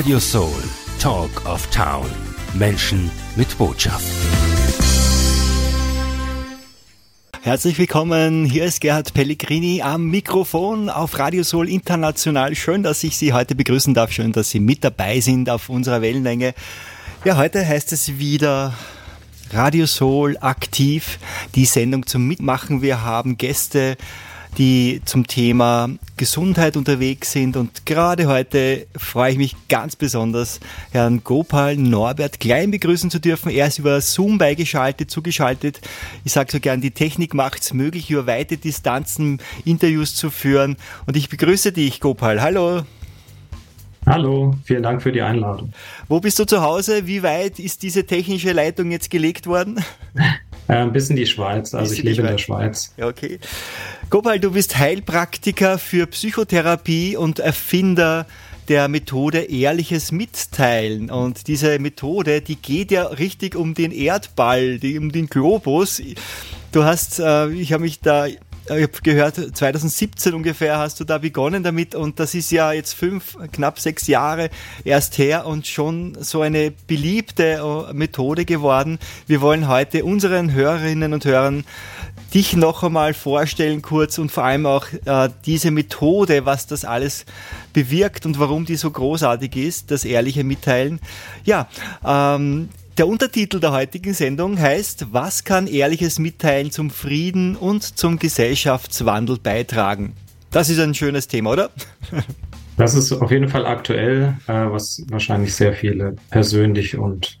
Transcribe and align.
Radio 0.00 0.18
Soul, 0.18 0.62
Talk 0.98 1.44
of 1.44 1.66
Town. 1.66 2.06
Menschen 2.54 3.10
mit 3.36 3.58
Botschaft. 3.58 4.06
Herzlich 7.42 7.78
willkommen, 7.78 8.46
hier 8.46 8.64
ist 8.64 8.80
Gerhard 8.80 9.12
Pellegrini 9.12 9.82
am 9.82 10.06
Mikrofon 10.06 10.88
auf 10.88 11.18
Radio 11.18 11.42
Soul 11.42 11.68
International. 11.68 12.54
Schön, 12.54 12.82
dass 12.82 13.04
ich 13.04 13.18
Sie 13.18 13.34
heute 13.34 13.54
begrüßen 13.54 13.92
darf, 13.92 14.10
schön, 14.10 14.32
dass 14.32 14.48
Sie 14.48 14.58
mit 14.58 14.84
dabei 14.84 15.20
sind 15.20 15.50
auf 15.50 15.68
unserer 15.68 16.00
Wellenlänge. 16.00 16.54
Ja, 17.26 17.36
heute 17.36 17.68
heißt 17.68 17.92
es 17.92 18.18
wieder 18.18 18.72
Radio 19.52 19.84
Soul 19.84 20.38
aktiv, 20.40 21.18
die 21.54 21.66
Sendung 21.66 22.06
zum 22.06 22.26
Mitmachen. 22.26 22.80
Wir 22.80 23.02
haben 23.02 23.36
Gäste, 23.36 23.98
die 24.58 25.00
zum 25.04 25.26
Thema 25.26 25.90
Gesundheit 26.16 26.76
unterwegs 26.76 27.32
sind. 27.32 27.56
Und 27.56 27.86
gerade 27.86 28.26
heute 28.26 28.86
freue 28.96 29.32
ich 29.32 29.38
mich 29.38 29.56
ganz 29.68 29.96
besonders, 29.96 30.60
Herrn 30.90 31.22
Gopal 31.24 31.76
Norbert 31.76 32.40
Klein 32.40 32.70
begrüßen 32.70 33.10
zu 33.10 33.20
dürfen. 33.20 33.50
Er 33.50 33.68
ist 33.68 33.78
über 33.78 34.00
Zoom 34.00 34.38
beigeschaltet, 34.38 35.10
zugeschaltet. 35.10 35.80
Ich 36.24 36.32
sage 36.32 36.52
so 36.52 36.60
gern, 36.60 36.80
die 36.80 36.90
Technik 36.90 37.34
macht 37.34 37.62
es 37.62 37.72
möglich, 37.72 38.10
über 38.10 38.26
weite 38.26 38.56
Distanzen 38.56 39.40
Interviews 39.64 40.14
zu 40.14 40.30
führen. 40.30 40.76
Und 41.06 41.16
ich 41.16 41.28
begrüße 41.28 41.72
dich, 41.72 42.00
Gopal. 42.00 42.42
Hallo. 42.42 42.82
Hallo, 44.06 44.54
vielen 44.64 44.82
Dank 44.82 45.02
für 45.02 45.12
die 45.12 45.22
Einladung. 45.22 45.72
Wo 46.08 46.20
bist 46.20 46.38
du 46.38 46.44
zu 46.44 46.62
Hause? 46.62 47.06
Wie 47.06 47.22
weit 47.22 47.58
ist 47.58 47.82
diese 47.82 48.06
technische 48.06 48.52
Leitung 48.52 48.90
jetzt 48.90 49.10
gelegt 49.10 49.46
worden? 49.46 49.84
Äh, 50.70 50.86
bis 50.86 51.10
in 51.10 51.16
die 51.16 51.26
Schweiz, 51.26 51.74
also 51.74 51.92
ich 51.92 52.04
lebe 52.04 52.20
in 52.20 52.28
der 52.28 52.38
Schweiz. 52.38 52.94
Ja, 52.96 53.08
okay. 53.08 53.40
Gopal, 54.08 54.38
du 54.38 54.52
bist 54.52 54.78
Heilpraktiker 54.78 55.78
für 55.78 56.06
Psychotherapie 56.06 57.16
und 57.16 57.40
Erfinder 57.40 58.26
der 58.68 58.86
Methode 58.86 59.40
ehrliches 59.40 60.12
Mitteilen. 60.12 61.10
Und 61.10 61.48
diese 61.48 61.80
Methode, 61.80 62.40
die 62.40 62.54
geht 62.54 62.92
ja 62.92 63.02
richtig 63.02 63.56
um 63.56 63.74
den 63.74 63.90
Erdball, 63.90 64.78
die, 64.78 64.96
um 64.96 65.10
den 65.10 65.26
Globus. 65.26 66.00
Du 66.70 66.84
hast, 66.84 67.18
äh, 67.18 67.48
ich 67.50 67.72
habe 67.72 67.82
mich 67.82 67.98
da 67.98 68.28
ich 68.76 68.82
habe 68.84 69.02
gehört, 69.02 69.34
2017 69.34 70.32
ungefähr 70.32 70.78
hast 70.78 71.00
du 71.00 71.04
da 71.04 71.18
begonnen 71.18 71.62
damit 71.62 71.94
und 71.94 72.20
das 72.20 72.34
ist 72.34 72.50
ja 72.52 72.72
jetzt 72.72 72.92
fünf, 72.92 73.36
knapp 73.52 73.80
sechs 73.80 74.06
Jahre 74.06 74.50
erst 74.84 75.18
her 75.18 75.46
und 75.46 75.66
schon 75.66 76.16
so 76.20 76.42
eine 76.42 76.72
beliebte 76.86 77.88
äh, 77.88 77.92
Methode 77.92 78.44
geworden. 78.44 78.98
Wir 79.26 79.40
wollen 79.40 79.66
heute 79.66 80.04
unseren 80.04 80.52
Hörerinnen 80.52 81.12
und 81.12 81.24
Hörern 81.24 81.64
dich 82.32 82.54
noch 82.54 82.84
einmal 82.84 83.12
vorstellen 83.12 83.82
kurz 83.82 84.18
und 84.18 84.30
vor 84.30 84.44
allem 84.44 84.66
auch 84.66 84.86
äh, 85.04 85.28
diese 85.46 85.70
Methode, 85.70 86.46
was 86.46 86.66
das 86.66 86.84
alles 86.84 87.24
bewirkt 87.72 88.24
und 88.24 88.38
warum 88.38 88.66
die 88.66 88.76
so 88.76 88.90
großartig 88.90 89.56
ist, 89.56 89.90
das 89.90 90.04
ehrliche 90.04 90.44
Mitteilen. 90.44 91.00
Ja, 91.44 91.68
ähm, 92.04 92.68
der 93.00 93.08
Untertitel 93.08 93.60
der 93.60 93.72
heutigen 93.72 94.12
Sendung 94.12 94.60
heißt, 94.60 95.06
was 95.10 95.44
kann 95.44 95.66
ehrliches 95.66 96.18
Mitteilen 96.18 96.70
zum 96.70 96.90
Frieden 96.90 97.56
und 97.56 97.82
zum 97.82 98.18
Gesellschaftswandel 98.18 99.38
beitragen? 99.38 100.12
Das 100.50 100.68
ist 100.68 100.78
ein 100.80 100.92
schönes 100.94 101.26
Thema, 101.26 101.52
oder? 101.52 101.70
Das 102.76 102.94
ist 102.94 103.12
auf 103.12 103.30
jeden 103.30 103.48
Fall 103.48 103.64
aktuell, 103.64 104.36
äh, 104.46 104.52
was 104.52 105.02
wahrscheinlich 105.08 105.54
sehr 105.54 105.72
viele 105.74 106.16
persönlich 106.30 106.96
und 106.96 107.38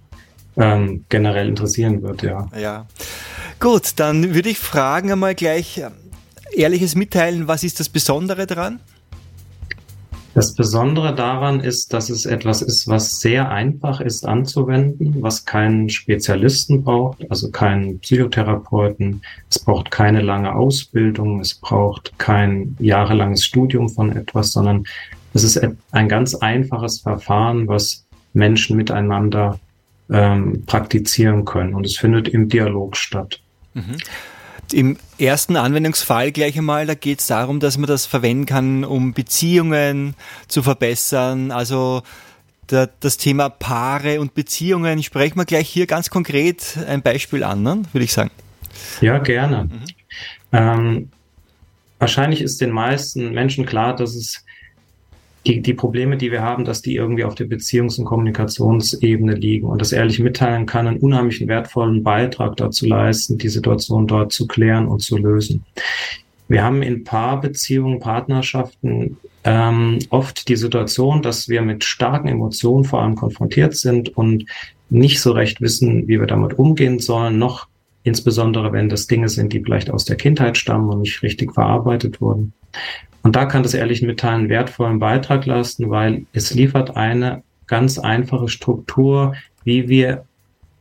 ähm, 0.56 1.04
generell 1.08 1.48
interessieren 1.48 2.02
wird, 2.02 2.22
ja. 2.22 2.48
Ja. 2.58 2.86
Gut, 3.58 3.92
dann 3.96 4.34
würde 4.34 4.50
ich 4.50 4.58
fragen 4.58 5.12
einmal 5.12 5.34
gleich, 5.34 5.78
äh, 5.78 5.90
ehrliches 6.54 6.94
Mitteilen, 6.94 7.48
was 7.48 7.64
ist 7.64 7.80
das 7.80 7.88
Besondere 7.90 8.46
daran? 8.46 8.80
Das 10.40 10.54
Besondere 10.54 11.14
daran 11.14 11.60
ist, 11.60 11.92
dass 11.92 12.08
es 12.08 12.24
etwas 12.24 12.62
ist, 12.62 12.88
was 12.88 13.20
sehr 13.20 13.50
einfach 13.50 14.00
ist 14.00 14.26
anzuwenden, 14.26 15.16
was 15.20 15.44
keinen 15.44 15.90
Spezialisten 15.90 16.82
braucht, 16.82 17.30
also 17.30 17.50
keinen 17.50 17.98
Psychotherapeuten. 17.98 19.20
Es 19.50 19.58
braucht 19.58 19.90
keine 19.90 20.22
lange 20.22 20.54
Ausbildung, 20.54 21.40
es 21.40 21.52
braucht 21.52 22.18
kein 22.18 22.74
jahrelanges 22.78 23.44
Studium 23.44 23.90
von 23.90 24.16
etwas, 24.16 24.52
sondern 24.52 24.84
es 25.34 25.44
ist 25.44 25.60
ein 25.90 26.08
ganz 26.08 26.34
einfaches 26.34 27.00
Verfahren, 27.00 27.68
was 27.68 28.06
Menschen 28.32 28.78
miteinander 28.78 29.60
ähm, 30.08 30.62
praktizieren 30.64 31.44
können. 31.44 31.74
Und 31.74 31.84
es 31.84 31.98
findet 31.98 32.28
im 32.28 32.48
Dialog 32.48 32.96
statt. 32.96 33.42
Mhm. 33.74 33.98
Im 34.72 34.98
ersten 35.18 35.56
Anwendungsfall 35.56 36.32
gleich 36.32 36.56
einmal, 36.56 36.86
da 36.86 36.94
geht 36.94 37.20
es 37.20 37.26
darum, 37.26 37.60
dass 37.60 37.76
man 37.76 37.88
das 37.88 38.06
verwenden 38.06 38.46
kann, 38.46 38.84
um 38.84 39.14
Beziehungen 39.14 40.14
zu 40.48 40.62
verbessern. 40.62 41.50
Also 41.50 42.02
der, 42.70 42.90
das 43.00 43.16
Thema 43.16 43.48
Paare 43.48 44.20
und 44.20 44.34
Beziehungen. 44.34 45.02
Sprechen 45.02 45.36
wir 45.36 45.44
gleich 45.44 45.68
hier 45.68 45.86
ganz 45.86 46.10
konkret 46.10 46.78
ein 46.86 47.02
Beispiel 47.02 47.42
an, 47.42 47.62
ne? 47.62 47.82
würde 47.92 48.04
ich 48.04 48.12
sagen. 48.12 48.30
Ja, 49.00 49.18
gerne. 49.18 49.64
Mhm. 49.64 49.84
Ähm, 50.52 51.08
wahrscheinlich 51.98 52.40
ist 52.40 52.60
den 52.60 52.70
meisten 52.70 53.32
Menschen 53.32 53.66
klar, 53.66 53.96
dass 53.96 54.14
es 54.14 54.44
die, 55.46 55.62
die 55.62 55.74
Probleme, 55.74 56.16
die 56.16 56.30
wir 56.30 56.42
haben, 56.42 56.64
dass 56.64 56.82
die 56.82 56.96
irgendwie 56.96 57.24
auf 57.24 57.34
der 57.34 57.46
Beziehungs- 57.46 57.98
und 57.98 58.04
Kommunikationsebene 58.04 59.34
liegen. 59.34 59.66
Und 59.66 59.80
das 59.80 59.92
ehrliche 59.92 60.22
Mitteilen 60.22 60.66
kann 60.66 60.86
einen 60.86 60.98
unheimlichen 60.98 61.48
wertvollen 61.48 62.02
Beitrag 62.02 62.56
dazu 62.56 62.86
leisten, 62.86 63.38
die 63.38 63.48
Situation 63.48 64.06
dort 64.06 64.32
zu 64.32 64.46
klären 64.46 64.86
und 64.86 65.00
zu 65.00 65.16
lösen. 65.16 65.64
Wir 66.48 66.62
haben 66.62 66.82
in 66.82 67.04
Paarbeziehungen, 67.04 68.00
Partnerschaften 68.00 69.16
ähm, 69.44 70.00
oft 70.10 70.48
die 70.48 70.56
Situation, 70.56 71.22
dass 71.22 71.48
wir 71.48 71.62
mit 71.62 71.84
starken 71.84 72.28
Emotionen 72.28 72.84
vor 72.84 73.00
allem 73.00 73.14
konfrontiert 73.14 73.76
sind 73.76 74.16
und 74.16 74.44
nicht 74.90 75.20
so 75.20 75.32
recht 75.32 75.60
wissen, 75.60 76.08
wie 76.08 76.18
wir 76.18 76.26
damit 76.26 76.58
umgehen 76.58 76.98
sollen, 76.98 77.38
noch 77.38 77.69
insbesondere 78.02 78.72
wenn 78.72 78.88
das 78.88 79.06
Dinge 79.06 79.28
sind, 79.28 79.52
die 79.52 79.60
vielleicht 79.60 79.90
aus 79.90 80.04
der 80.04 80.16
Kindheit 80.16 80.56
stammen 80.56 80.88
und 80.88 81.02
nicht 81.02 81.22
richtig 81.22 81.52
verarbeitet 81.52 82.20
wurden. 82.20 82.52
Und 83.22 83.36
da 83.36 83.44
kann 83.44 83.62
das 83.62 83.74
ehrliche 83.74 84.06
Mitteilen 84.06 84.40
einen 84.40 84.48
wertvollen 84.48 84.98
Beitrag 84.98 85.44
leisten, 85.46 85.90
weil 85.90 86.24
es 86.32 86.54
liefert 86.54 86.96
eine 86.96 87.42
ganz 87.66 87.98
einfache 87.98 88.48
Struktur, 88.48 89.34
wie 89.64 89.88
wir 89.88 90.24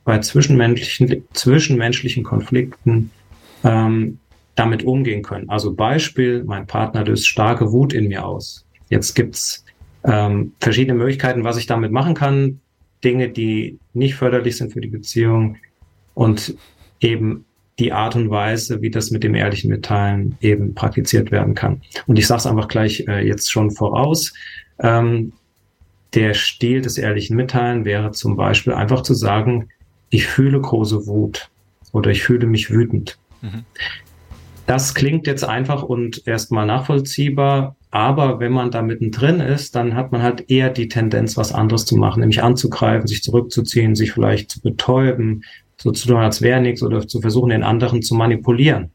bei 0.06 0.20
zwischenmenschlichen, 0.20 1.24
zwischenmenschlichen 1.34 2.24
Konflikten 2.24 3.12
ähm, 3.64 4.20
damit 4.56 4.84
umgehen 4.84 5.22
können. 5.22 5.50
Also 5.50 5.74
Beispiel, 5.74 6.44
mein 6.46 6.66
Partner 6.66 7.04
löst 7.04 7.28
starke 7.28 7.72
Wut 7.72 7.94
in 7.94 8.08
mir 8.08 8.26
aus. 8.26 8.66
Jetzt 8.90 9.14
gibt's 9.14 9.66
ähm, 10.04 10.54
verschiedene 10.60 10.98
Möglichkeiten, 10.98 11.44
was 11.44 11.58
ich 11.58 11.68
damit 11.68 11.92
machen 11.92 12.14
kann. 12.14 12.60
Dinge, 13.04 13.30
die 13.30 13.78
nicht 13.94 14.16
förderlich 14.16 14.58
sind 14.58 14.74
für 14.74 14.82
die 14.82 14.88
Beziehung 14.90 15.58
und 16.14 16.56
eben 17.02 17.46
die 17.80 17.94
Art 17.94 18.16
und 18.16 18.30
Weise, 18.30 18.82
wie 18.82 18.90
das 18.90 19.10
mit 19.12 19.24
dem 19.24 19.36
ehrlichen 19.36 19.70
Mitteilen 19.70 20.38
eben 20.42 20.76
praktiziert 20.76 21.32
werden 21.32 21.56
kann. 21.56 21.82
Und 22.08 22.20
ich 22.20 22.28
sage 22.28 22.40
es 22.40 22.46
einfach 22.46 22.68
gleich 22.68 23.06
äh, 23.08 23.26
jetzt 23.26 23.52
schon 23.52 23.72
voraus. 23.72 24.34
Ähm, 24.80 25.32
der 26.14 26.34
Stil 26.34 26.82
des 26.82 26.98
ehrlichen 26.98 27.38
Mitteilen 27.38 27.86
wäre 27.86 28.12
zum 28.12 28.36
Beispiel 28.36 28.74
einfach 28.74 29.02
zu 29.02 29.14
sagen, 29.14 29.70
ich 30.10 30.26
fühle 30.26 30.60
große 30.60 31.08
Wut 31.08 31.50
oder 31.92 32.12
ich 32.12 32.24
fühle 32.24 32.48
mich 32.48 32.72
wütend. 32.72 33.18
Mhm. 33.42 33.64
Das 34.66 34.94
klingt 34.94 35.26
jetzt 35.26 35.44
einfach 35.44 35.84
und 35.84 36.28
erstmal 36.28 36.66
nachvollziehbar, 36.66 37.76
aber 37.92 38.40
wenn 38.40 38.52
man 38.52 38.70
da 38.70 38.84
mittendrin 38.84 39.40
ist, 39.40 39.76
dann 39.76 39.96
hat 39.96 40.12
man 40.12 40.22
halt 40.22 40.52
eher 40.52 40.70
die 40.70 40.90
Tendenz, 40.90 41.38
was 41.38 41.52
anderes 41.54 41.86
zu 41.86 41.96
machen, 41.96 42.20
nämlich 42.20 42.44
anzugreifen, 42.44 43.08
sich 43.08 43.24
zurückzuziehen, 43.24 43.96
sich 43.96 44.12
vielleicht 44.12 44.52
zu 44.52 44.62
betäuben, 44.62 45.44
so 45.82 45.92
zu 45.92 46.08
tun, 46.08 46.18
als 46.18 46.42
wäre 46.42 46.62
nichts 46.62 46.84
oder 46.84 47.08
zu 47.08 47.22
versuchen, 47.22 47.50
den 47.50 47.64
anderen 47.64 48.02
zu 48.02 48.16
manipulieren. 48.16 48.92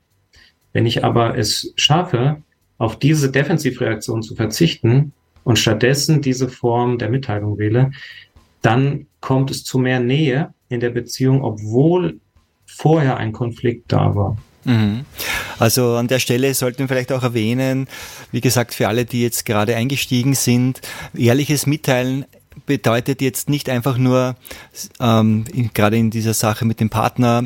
Wenn 0.72 0.86
ich 0.86 1.04
aber 1.04 1.38
es 1.38 1.72
schaffe, 1.76 2.42
auf 2.78 2.98
diese 2.98 3.30
Defensivreaktion 3.30 4.22
zu 4.22 4.34
verzichten 4.34 5.12
und 5.44 5.58
stattdessen 5.58 6.20
diese 6.20 6.48
Form 6.48 6.98
der 6.98 7.08
Mitteilung 7.08 7.58
wähle, 7.58 7.92
dann 8.60 9.06
kommt 9.20 9.50
es 9.50 9.64
zu 9.64 9.78
mehr 9.78 10.00
Nähe 10.00 10.52
in 10.68 10.80
der 10.80 10.90
Beziehung, 10.90 11.42
obwohl 11.42 12.18
vorher 12.66 13.16
ein 13.16 13.32
Konflikt 13.32 13.92
da 13.92 14.14
war. 14.14 14.36
Mhm. 14.64 15.04
Also 15.58 15.94
an 15.94 16.08
der 16.08 16.18
Stelle 16.18 16.52
sollten 16.54 16.80
wir 16.80 16.88
vielleicht 16.88 17.12
auch 17.12 17.22
erwähnen, 17.22 17.86
wie 18.32 18.40
gesagt, 18.40 18.74
für 18.74 18.88
alle, 18.88 19.04
die 19.04 19.22
jetzt 19.22 19.46
gerade 19.46 19.76
eingestiegen 19.76 20.34
sind, 20.34 20.80
ehrliches 21.16 21.66
Mitteilen 21.66 22.24
bedeutet 22.66 23.20
jetzt 23.20 23.48
nicht 23.48 23.68
einfach 23.68 23.98
nur, 23.98 24.36
ähm, 25.00 25.44
gerade 25.74 25.96
in 25.96 26.10
dieser 26.10 26.34
Sache 26.34 26.64
mit 26.64 26.80
dem 26.80 26.90
Partner, 26.90 27.44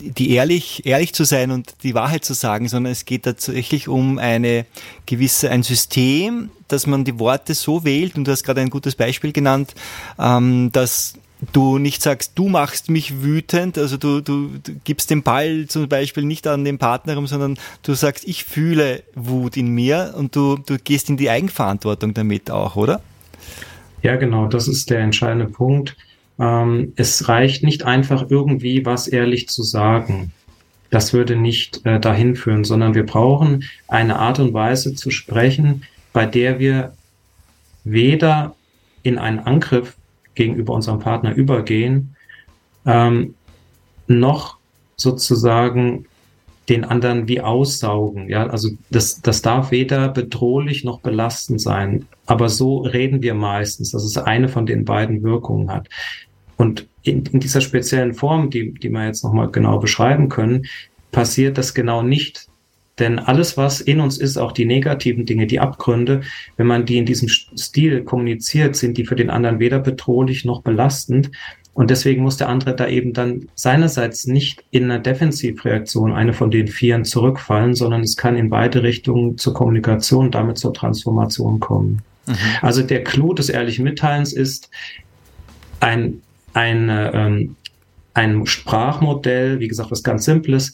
die 0.00 0.30
ehrlich, 0.30 0.86
ehrlich 0.86 1.12
zu 1.12 1.24
sein 1.24 1.50
und 1.50 1.74
die 1.82 1.94
Wahrheit 1.94 2.24
zu 2.24 2.34
sagen, 2.34 2.68
sondern 2.68 2.92
es 2.92 3.04
geht 3.04 3.24
tatsächlich 3.24 3.88
um 3.88 4.18
eine 4.18 4.66
gewisse, 5.06 5.50
ein 5.50 5.62
System, 5.62 6.50
dass 6.68 6.86
man 6.86 7.04
die 7.04 7.18
Worte 7.18 7.54
so 7.54 7.84
wählt, 7.84 8.16
und 8.16 8.24
du 8.24 8.32
hast 8.32 8.44
gerade 8.44 8.60
ein 8.60 8.70
gutes 8.70 8.94
Beispiel 8.94 9.32
genannt, 9.32 9.74
ähm, 10.18 10.70
dass 10.72 11.14
du 11.52 11.78
nicht 11.78 12.02
sagst, 12.02 12.32
du 12.34 12.48
machst 12.48 12.90
mich 12.90 13.22
wütend, 13.22 13.78
also 13.78 13.96
du, 13.96 14.20
du, 14.20 14.50
du 14.62 14.72
gibst 14.84 15.10
den 15.10 15.22
Ball 15.22 15.66
zum 15.68 15.88
Beispiel 15.88 16.24
nicht 16.24 16.46
an 16.46 16.64
den 16.64 16.78
Partner 16.78 17.14
rum, 17.14 17.26
sondern 17.26 17.58
du 17.82 17.94
sagst, 17.94 18.24
ich 18.26 18.44
fühle 18.44 19.02
Wut 19.14 19.56
in 19.56 19.68
mir 19.68 20.14
und 20.16 20.36
du, 20.36 20.56
du 20.56 20.78
gehst 20.78 21.08
in 21.08 21.16
die 21.16 21.30
Eigenverantwortung 21.30 22.14
damit 22.14 22.50
auch, 22.50 22.76
oder? 22.76 23.02
Ja, 24.02 24.16
genau, 24.16 24.46
das 24.46 24.68
ist 24.68 24.90
der 24.90 25.00
entscheidende 25.00 25.46
Punkt. 25.46 25.96
Ähm, 26.38 26.92
es 26.96 27.28
reicht 27.28 27.62
nicht 27.62 27.84
einfach 27.84 28.30
irgendwie 28.30 28.84
was 28.86 29.08
ehrlich 29.08 29.48
zu 29.48 29.62
sagen. 29.62 30.32
Das 30.90 31.12
würde 31.12 31.36
nicht 31.36 31.84
äh, 31.84 32.00
dahin 32.00 32.34
führen, 32.34 32.64
sondern 32.64 32.94
wir 32.94 33.06
brauchen 33.06 33.64
eine 33.88 34.18
Art 34.18 34.40
und 34.40 34.52
Weise 34.52 34.94
zu 34.94 35.10
sprechen, 35.10 35.84
bei 36.12 36.26
der 36.26 36.58
wir 36.58 36.94
weder 37.84 38.56
in 39.02 39.18
einen 39.18 39.38
Angriff 39.38 39.96
gegenüber 40.34 40.74
unserem 40.74 40.98
Partner 40.98 41.34
übergehen, 41.34 42.16
ähm, 42.86 43.34
noch 44.06 44.56
sozusagen 44.96 46.06
den 46.70 46.84
anderen 46.84 47.28
wie 47.28 47.40
aussaugen. 47.40 48.28
Ja, 48.28 48.46
also 48.46 48.70
das, 48.90 49.20
das 49.20 49.42
darf 49.42 49.72
weder 49.72 50.08
bedrohlich 50.08 50.84
noch 50.84 51.00
belastend 51.00 51.60
sein. 51.60 52.06
Aber 52.26 52.48
so 52.48 52.78
reden 52.78 53.22
wir 53.22 53.34
meistens, 53.34 53.90
dass 53.90 54.04
es 54.04 54.16
eine 54.16 54.48
von 54.48 54.66
den 54.66 54.84
beiden 54.84 55.22
Wirkungen 55.22 55.70
hat. 55.70 55.88
Und 56.56 56.86
in, 57.02 57.26
in 57.26 57.40
dieser 57.40 57.60
speziellen 57.60 58.14
Form, 58.14 58.50
die, 58.50 58.72
die 58.72 58.88
wir 58.88 59.04
jetzt 59.04 59.24
nochmal 59.24 59.50
genau 59.50 59.78
beschreiben 59.78 60.28
können, 60.28 60.66
passiert 61.10 61.58
das 61.58 61.74
genau 61.74 62.02
nicht. 62.02 62.46
Denn 63.00 63.18
alles, 63.18 63.56
was 63.56 63.80
in 63.80 63.98
uns 63.98 64.18
ist, 64.18 64.36
auch 64.36 64.52
die 64.52 64.66
negativen 64.66 65.24
Dinge, 65.26 65.46
die 65.46 65.58
Abgründe, 65.58 66.20
wenn 66.56 66.66
man 66.66 66.84
die 66.84 66.98
in 66.98 67.06
diesem 67.06 67.28
Stil 67.28 68.04
kommuniziert, 68.04 68.76
sind 68.76 68.98
die 68.98 69.06
für 69.06 69.16
den 69.16 69.30
anderen 69.30 69.58
weder 69.58 69.78
bedrohlich 69.80 70.44
noch 70.44 70.62
belastend. 70.62 71.30
Und 71.72 71.90
deswegen 71.90 72.22
muss 72.22 72.36
der 72.36 72.48
andere 72.48 72.74
da 72.74 72.88
eben 72.88 73.12
dann 73.12 73.48
seinerseits 73.54 74.26
nicht 74.26 74.64
in 74.70 74.84
einer 74.84 74.98
Defensivreaktion, 74.98 76.12
eine 76.12 76.32
von 76.32 76.50
den 76.50 76.68
Vieren, 76.68 77.04
zurückfallen, 77.04 77.74
sondern 77.74 78.02
es 78.02 78.16
kann 78.16 78.36
in 78.36 78.50
beide 78.50 78.82
Richtungen 78.82 79.38
zur 79.38 79.54
Kommunikation, 79.54 80.30
damit 80.30 80.58
zur 80.58 80.74
Transformation 80.74 81.60
kommen. 81.60 82.02
Mhm. 82.26 82.34
Also 82.60 82.82
der 82.82 83.04
Clou 83.04 83.34
des 83.34 83.48
ehrlichen 83.48 83.84
Mitteilens 83.84 84.32
ist, 84.32 84.68
ein 85.78 86.20
eine, 86.52 87.12
ähm, 87.14 87.56
ein 88.14 88.46
Sprachmodell, 88.46 89.60
wie 89.60 89.68
gesagt, 89.68 89.90
was 89.90 90.02
ganz 90.02 90.24
Simples, 90.24 90.72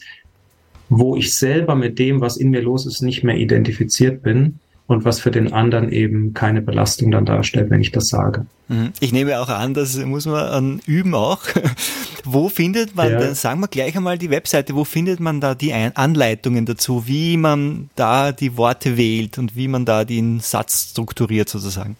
wo 0.89 1.15
ich 1.15 1.35
selber 1.35 1.75
mit 1.75 1.99
dem, 1.99 2.21
was 2.21 2.37
in 2.37 2.49
mir 2.49 2.61
los 2.61 2.85
ist, 2.85 3.01
nicht 3.01 3.23
mehr 3.23 3.37
identifiziert 3.37 4.23
bin 4.23 4.59
und 4.87 5.03
was 5.03 5.19
für 5.19 5.31
den 5.31 5.51
anderen 5.51 5.91
eben 5.91 6.33
keine 6.33 6.61
Belastung 6.61 7.11
dann 7.11 7.25
darstellt, 7.25 7.69
wenn 7.69 7.81
ich 7.81 7.91
das 7.91 8.07
sage. 8.07 8.45
Mhm. 8.69 8.93
Ich 8.99 9.11
nehme 9.11 9.39
auch 9.39 9.49
an, 9.49 9.73
das 9.73 9.97
muss 9.97 10.25
man 10.25 10.81
üben 10.85 11.13
auch. 11.13 11.41
wo 12.23 12.49
findet 12.49 12.95
man, 12.95 13.11
ja. 13.11 13.19
dann 13.19 13.35
sagen 13.35 13.59
wir 13.59 13.67
gleich 13.67 13.95
einmal 13.95 14.17
die 14.17 14.29
Webseite, 14.29 14.75
wo 14.75 14.83
findet 14.83 15.19
man 15.19 15.41
da 15.41 15.55
die 15.55 15.73
Anleitungen 15.73 16.65
dazu, 16.65 17.07
wie 17.07 17.37
man 17.37 17.89
da 17.95 18.31
die 18.31 18.57
Worte 18.57 18.97
wählt 18.97 19.37
und 19.37 19.55
wie 19.55 19.67
man 19.67 19.85
da 19.85 20.05
den 20.05 20.39
Satz 20.39 20.91
strukturiert 20.91 21.49
sozusagen? 21.49 21.95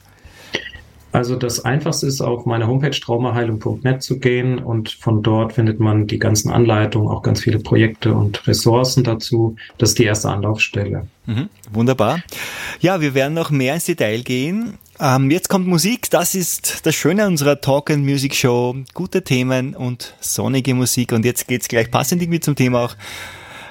Also 1.11 1.35
das 1.35 1.63
Einfachste 1.63 2.05
ist, 2.05 2.21
auf 2.21 2.45
meine 2.45 2.67
Homepage 2.67 2.91
traumaheilung.net 2.91 4.03
zu 4.03 4.19
gehen 4.19 4.59
und 4.59 4.89
von 4.89 5.23
dort 5.23 5.53
findet 5.53 5.79
man 5.79 6.05
die 6.05 6.19
ganzen 6.19 6.51
Anleitungen, 6.51 7.09
auch 7.09 7.23
ganz 7.23 7.41
viele 7.41 7.59
Projekte 7.59 8.13
und 8.13 8.45
Ressourcen 8.47 9.03
dazu. 9.03 9.55
Das 9.77 9.89
ist 9.89 9.99
die 9.99 10.03
erste 10.03 10.29
Anlaufstelle. 10.29 11.07
Mhm, 11.25 11.49
wunderbar. 11.71 12.21
Ja, 12.81 13.01
wir 13.01 13.13
werden 13.13 13.33
noch 13.33 13.49
mehr 13.51 13.73
ins 13.73 13.85
Detail 13.85 14.21
gehen. 14.21 14.77
Ähm, 14.99 15.31
jetzt 15.31 15.49
kommt 15.49 15.67
Musik. 15.67 16.09
Das 16.09 16.35
ist 16.35 16.85
das 16.85 16.95
Schöne 16.95 17.27
unserer 17.27 17.61
Talk 17.61 17.91
and 17.91 18.03
Music 18.03 18.35
Show. 18.35 18.75
Gute 18.93 19.23
Themen 19.23 19.75
und 19.75 20.13
sonnige 20.19 20.73
Musik. 20.73 21.13
Und 21.13 21.23
jetzt 21.25 21.47
geht's 21.47 21.67
gleich 21.67 21.91
passend 21.91 22.21
irgendwie 22.21 22.39
zum 22.39 22.55
Thema 22.55 22.85
auch. 22.85 22.95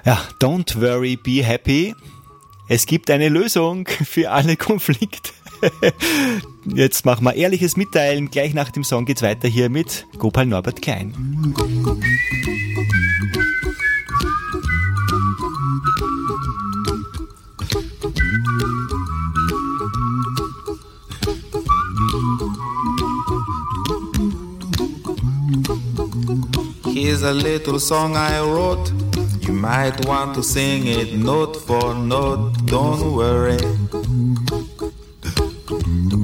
Ja, 0.04 0.18
don't 0.40 0.80
worry, 0.80 1.16
be 1.16 1.44
happy. 1.44 1.94
Es 2.68 2.86
gibt 2.86 3.10
eine 3.10 3.28
Lösung 3.28 3.86
für 3.88 4.30
alle 4.30 4.56
Konflikte. 4.56 5.30
Jetzt 6.64 7.04
machen 7.04 7.24
wir 7.24 7.34
ehrliches 7.34 7.76
Mitteilen. 7.76 8.30
Gleich 8.30 8.54
nach 8.54 8.70
dem 8.70 8.84
Song 8.84 9.04
geht's 9.04 9.22
weiter 9.22 9.48
hier 9.48 9.70
mit 9.70 10.06
Gopal 10.18 10.46
Norbert 10.46 10.82
Klein. 10.82 11.14
Here's 26.84 27.22
a 27.22 27.32
little 27.32 27.78
song 27.78 28.16
I 28.16 28.40
wrote. 28.40 28.90
You 29.46 29.52
might 29.52 30.04
want 30.06 30.34
to 30.34 30.42
sing 30.42 30.86
it 30.86 31.14
note 31.14 31.56
for 31.56 31.94
note. 31.94 32.52
Don't 32.66 33.14
worry. 33.14 33.58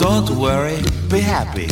Don't 0.00 0.30
worry, 0.30 0.78
be 1.10 1.20
happy. 1.20 1.68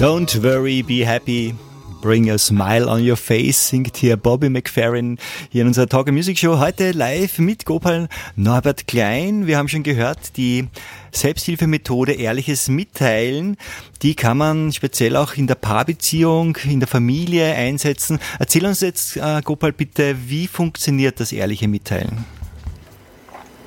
Don't 0.00 0.42
worry, 0.42 0.82
be 0.82 1.06
happy. 1.06 1.54
Bring 2.00 2.28
a 2.28 2.38
smile 2.38 2.90
on 2.90 3.08
your 3.08 3.16
face, 3.16 3.68
singt 3.68 3.96
hier 3.98 4.16
Bobby 4.16 4.48
McFerrin 4.48 5.16
hier 5.48 5.62
in 5.62 5.68
unserer 5.68 5.86
Talk 5.86 6.10
Music 6.10 6.38
Show. 6.38 6.58
Heute 6.58 6.90
live 6.90 7.38
mit 7.38 7.64
Gopal 7.66 8.08
Norbert 8.34 8.88
Klein. 8.88 9.46
Wir 9.46 9.58
haben 9.58 9.68
schon 9.68 9.84
gehört, 9.84 10.36
die 10.36 10.66
Selbsthilfemethode 11.12 12.14
ehrliches 12.14 12.68
Mitteilen, 12.68 13.58
die 14.02 14.16
kann 14.16 14.38
man 14.38 14.72
speziell 14.72 15.14
auch 15.14 15.34
in 15.34 15.46
der 15.46 15.54
Paarbeziehung, 15.54 16.56
in 16.64 16.80
der 16.80 16.88
Familie 16.88 17.54
einsetzen. 17.54 18.18
Erzähl 18.40 18.66
uns 18.66 18.80
jetzt, 18.80 19.16
äh, 19.16 19.40
Gopal, 19.44 19.72
bitte, 19.72 20.16
wie 20.26 20.48
funktioniert 20.48 21.20
das 21.20 21.30
ehrliche 21.30 21.68
Mitteilen? 21.68 22.37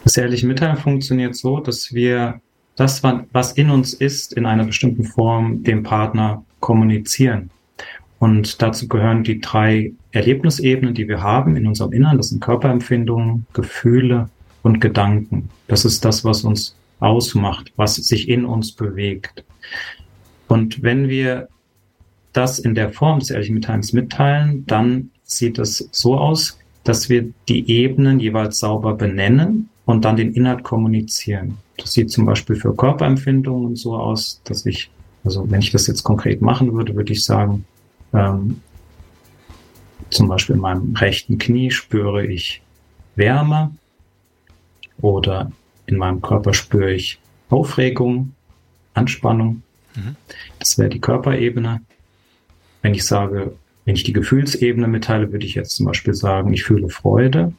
Das 0.03 0.17
ehrliche 0.17 0.47
Mitteilen 0.47 0.77
funktioniert 0.77 1.35
so, 1.35 1.59
dass 1.59 1.93
wir 1.93 2.41
das, 2.75 3.03
was 3.03 3.53
in 3.53 3.69
uns 3.69 3.93
ist, 3.93 4.33
in 4.33 4.45
einer 4.45 4.63
bestimmten 4.63 5.03
Form 5.03 5.63
dem 5.63 5.83
Partner 5.83 6.43
kommunizieren. 6.59 7.51
Und 8.19 8.61
dazu 8.61 8.87
gehören 8.87 9.23
die 9.23 9.41
drei 9.41 9.93
Erlebnisebenen, 10.11 10.93
die 10.93 11.07
wir 11.07 11.21
haben 11.21 11.55
in 11.55 11.67
unserem 11.67 11.91
Innern. 11.91 12.17
Das 12.17 12.29
sind 12.29 12.41
Körperempfindungen, 12.41 13.45
Gefühle 13.53 14.29
und 14.63 14.79
Gedanken. 14.79 15.49
Das 15.67 15.85
ist 15.85 16.05
das, 16.05 16.23
was 16.23 16.43
uns 16.43 16.75
ausmacht, 16.99 17.73
was 17.75 17.95
sich 17.95 18.29
in 18.29 18.45
uns 18.45 18.71
bewegt. 18.73 19.43
Und 20.47 20.83
wenn 20.83 21.09
wir 21.09 21.47
das 22.33 22.59
in 22.59 22.75
der 22.75 22.91
Form 22.91 23.19
des 23.19 23.31
ehrlichen 23.31 23.55
Mitteilens 23.55 23.91
mitteilen, 23.93 24.65
dann 24.67 25.09
sieht 25.23 25.57
es 25.57 25.89
so 25.91 26.17
aus, 26.17 26.59
dass 26.83 27.09
wir 27.09 27.31
die 27.49 27.69
Ebenen 27.71 28.19
jeweils 28.19 28.59
sauber 28.59 28.95
benennen 28.95 29.69
und 29.85 30.05
dann 30.05 30.15
den 30.15 30.33
Inhalt 30.33 30.63
kommunizieren. 30.63 31.57
Das 31.77 31.93
sieht 31.93 32.11
zum 32.11 32.25
Beispiel 32.25 32.55
für 32.55 32.75
Körperempfindungen 32.75 33.75
so 33.75 33.95
aus, 33.95 34.41
dass 34.43 34.65
ich, 34.65 34.91
also 35.23 35.49
wenn 35.49 35.61
ich 35.61 35.71
das 35.71 35.87
jetzt 35.87 36.03
konkret 36.03 36.41
machen 36.41 36.73
würde, 36.73 36.95
würde 36.95 37.13
ich 37.13 37.23
sagen, 37.23 37.65
ähm, 38.13 38.61
zum 40.09 40.27
Beispiel 40.27 40.55
in 40.55 40.61
meinem 40.61 40.95
rechten 40.95 41.37
Knie 41.37 41.71
spüre 41.71 42.25
ich 42.25 42.61
Wärme 43.15 43.71
oder 45.01 45.51
in 45.85 45.97
meinem 45.97 46.21
Körper 46.21 46.53
spüre 46.53 46.93
ich 46.93 47.19
Aufregung, 47.49 48.33
Anspannung. 48.93 49.63
Mhm. 49.95 50.15
Das 50.59 50.77
wäre 50.77 50.89
die 50.89 50.99
Körperebene. 50.99 51.81
Wenn 52.81 52.93
ich 52.93 53.05
sage, 53.05 53.53
wenn 53.85 53.95
ich 53.95 54.03
die 54.03 54.13
Gefühlsebene 54.13 54.87
mitteile, 54.87 55.31
würde 55.31 55.45
ich 55.45 55.55
jetzt 55.55 55.75
zum 55.75 55.85
Beispiel 55.85 56.13
sagen, 56.13 56.53
ich 56.53 56.63
fühle 56.63 56.89
Freude. 56.89 57.53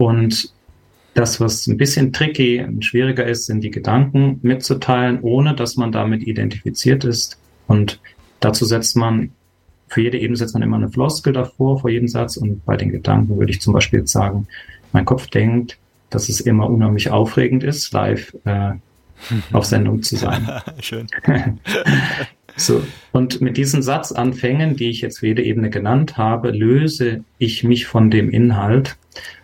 Und 0.00 0.52
das, 1.14 1.40
was 1.40 1.66
ein 1.66 1.76
bisschen 1.76 2.12
tricky 2.12 2.62
und 2.62 2.84
schwieriger 2.84 3.26
ist, 3.26 3.46
sind 3.46 3.62
die 3.62 3.70
Gedanken 3.70 4.38
mitzuteilen, 4.42 5.20
ohne 5.20 5.54
dass 5.54 5.76
man 5.76 5.92
damit 5.92 6.22
identifiziert 6.22 7.04
ist. 7.04 7.38
Und 7.66 8.00
Dazu 8.40 8.64
setzt 8.64 8.96
man, 8.96 9.30
für 9.88 10.00
jede 10.00 10.18
Ebene 10.18 10.36
setzt 10.36 10.54
man 10.54 10.62
immer 10.62 10.76
eine 10.76 10.88
Floskel 10.88 11.32
davor, 11.32 11.80
vor 11.80 11.90
jedem 11.90 12.08
Satz. 12.08 12.36
Und 12.36 12.64
bei 12.64 12.76
den 12.76 12.90
Gedanken 12.90 13.38
würde 13.38 13.52
ich 13.52 13.60
zum 13.60 13.74
Beispiel 13.74 14.00
jetzt 14.00 14.12
sagen, 14.12 14.48
mein 14.92 15.04
Kopf 15.04 15.28
denkt, 15.28 15.78
dass 16.08 16.28
es 16.28 16.40
immer 16.40 16.68
unheimlich 16.68 17.10
aufregend 17.10 17.62
ist, 17.62 17.92
live 17.92 18.34
äh, 18.44 18.72
auf 19.52 19.66
Sendung 19.66 20.02
zu 20.02 20.16
sein. 20.16 20.48
Schön. 20.80 21.06
so, 22.56 22.82
und 23.12 23.40
mit 23.40 23.56
diesen 23.56 23.82
Satzanfängen, 23.82 24.74
die 24.74 24.88
ich 24.88 25.02
jetzt 25.02 25.20
für 25.20 25.28
jede 25.28 25.42
Ebene 25.42 25.70
genannt 25.70 26.16
habe, 26.16 26.50
löse 26.50 27.22
ich 27.38 27.62
mich 27.62 27.86
von 27.86 28.10
dem 28.10 28.30
Inhalt. 28.30 28.96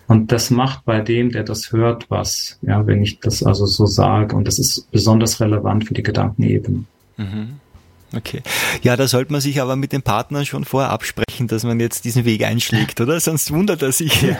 Und 0.08 0.30
das 0.32 0.50
macht 0.50 0.84
bei 0.84 1.00
dem, 1.00 1.30
der 1.32 1.42
das 1.42 1.72
hört, 1.72 2.08
was, 2.10 2.58
ja, 2.62 2.86
wenn 2.86 3.02
ich 3.02 3.18
das 3.20 3.42
also 3.42 3.66
so 3.66 3.86
sage. 3.86 4.36
Und 4.36 4.46
das 4.46 4.58
ist 4.58 4.90
besonders 4.90 5.40
relevant 5.40 5.86
für 5.86 5.94
die 5.94 6.02
Gedankenebene. 6.02 6.84
Mhm. 7.16 7.60
Okay. 8.14 8.42
Ja, 8.82 8.96
da 8.96 9.08
sollte 9.08 9.32
man 9.32 9.40
sich 9.40 9.60
aber 9.60 9.74
mit 9.74 9.92
dem 9.92 10.02
Partner 10.02 10.44
schon 10.44 10.64
vorher 10.64 10.90
absprechen, 10.90 11.48
dass 11.48 11.64
man 11.64 11.80
jetzt 11.80 12.04
diesen 12.04 12.24
Weg 12.24 12.44
einschlägt, 12.44 13.00
oder? 13.00 13.18
Sonst 13.18 13.52
wundert 13.52 13.82
er 13.82 13.90
sich. 13.90 14.22
Ja, 14.22 14.36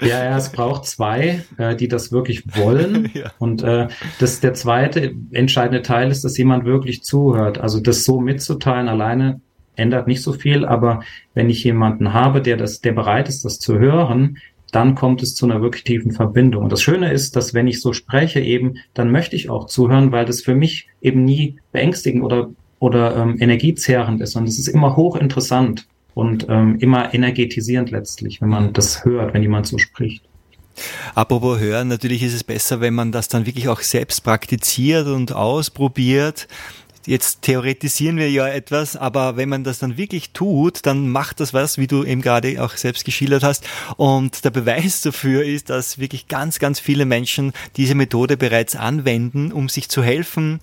ja, 0.00 0.24
ja 0.24 0.36
es 0.36 0.52
braucht 0.52 0.84
zwei, 0.84 1.42
äh, 1.56 1.74
die 1.74 1.88
das 1.88 2.12
wirklich 2.12 2.42
wollen. 2.56 2.94
Ja. 3.14 3.30
Und 3.38 3.62
äh, 3.62 3.88
das 4.18 4.40
der 4.40 4.54
zweite 4.54 5.14
entscheidende 5.30 5.82
Teil 5.82 6.10
ist, 6.10 6.24
dass 6.24 6.36
jemand 6.36 6.64
wirklich 6.64 7.04
zuhört. 7.04 7.58
Also 7.58 7.78
das 7.78 8.04
so 8.04 8.20
mitzuteilen 8.20 8.88
alleine 8.88 9.40
ändert 9.76 10.06
nicht 10.06 10.22
so 10.22 10.32
viel, 10.32 10.64
aber 10.64 11.02
wenn 11.34 11.50
ich 11.50 11.64
jemanden 11.64 12.12
habe, 12.12 12.40
der 12.40 12.56
das, 12.56 12.80
der 12.80 12.92
bereit 12.92 13.28
ist, 13.28 13.44
das 13.44 13.58
zu 13.58 13.78
hören, 13.78 14.38
dann 14.74 14.96
kommt 14.96 15.22
es 15.22 15.36
zu 15.36 15.46
einer 15.46 15.62
wirklich 15.62 15.84
tiefen 15.84 16.10
Verbindung. 16.10 16.64
Und 16.64 16.72
das 16.72 16.82
Schöne 16.82 17.12
ist, 17.12 17.36
dass 17.36 17.54
wenn 17.54 17.68
ich 17.68 17.80
so 17.80 17.92
spreche 17.92 18.40
eben, 18.40 18.78
dann 18.92 19.12
möchte 19.12 19.36
ich 19.36 19.48
auch 19.48 19.66
zuhören, 19.66 20.10
weil 20.10 20.24
das 20.24 20.42
für 20.42 20.54
mich 20.54 20.88
eben 21.00 21.24
nie 21.24 21.58
beängstigend 21.70 22.24
oder, 22.24 22.50
oder 22.80 23.16
ähm, 23.16 23.36
energiezehrend 23.38 24.20
ist, 24.20 24.32
sondern 24.32 24.48
es 24.48 24.58
ist 24.58 24.66
immer 24.66 24.96
hochinteressant 24.96 25.86
und 26.14 26.46
ähm, 26.48 26.76
immer 26.80 27.14
energetisierend 27.14 27.90
letztlich, 27.92 28.40
wenn 28.40 28.48
man 28.48 28.72
das 28.72 29.04
hört, 29.04 29.32
wenn 29.32 29.42
jemand 29.42 29.66
so 29.66 29.78
spricht. 29.78 30.24
Apropos 31.14 31.60
hören, 31.60 31.86
natürlich 31.86 32.24
ist 32.24 32.34
es 32.34 32.42
besser, 32.42 32.80
wenn 32.80 32.94
man 32.94 33.12
das 33.12 33.28
dann 33.28 33.46
wirklich 33.46 33.68
auch 33.68 33.80
selbst 33.80 34.24
praktiziert 34.24 35.06
und 35.06 35.32
ausprobiert 35.32 36.48
jetzt 37.06 37.42
theoretisieren 37.42 38.16
wir 38.16 38.30
ja 38.30 38.48
etwas, 38.48 38.96
aber 38.96 39.36
wenn 39.36 39.48
man 39.48 39.64
das 39.64 39.78
dann 39.78 39.96
wirklich 39.96 40.30
tut, 40.30 40.86
dann 40.86 41.08
macht 41.08 41.40
das 41.40 41.54
was, 41.54 41.78
wie 41.78 41.86
du 41.86 42.04
eben 42.04 42.22
gerade 42.22 42.62
auch 42.62 42.76
selbst 42.76 43.04
geschildert 43.04 43.42
hast. 43.42 43.66
Und 43.96 44.44
der 44.44 44.50
Beweis 44.50 45.02
dafür 45.02 45.44
ist, 45.44 45.70
dass 45.70 45.98
wirklich 45.98 46.28
ganz, 46.28 46.58
ganz 46.58 46.80
viele 46.80 47.04
Menschen 47.04 47.52
diese 47.76 47.94
Methode 47.94 48.36
bereits 48.36 48.76
anwenden, 48.76 49.52
um 49.52 49.68
sich 49.68 49.88
zu 49.88 50.02
helfen, 50.02 50.60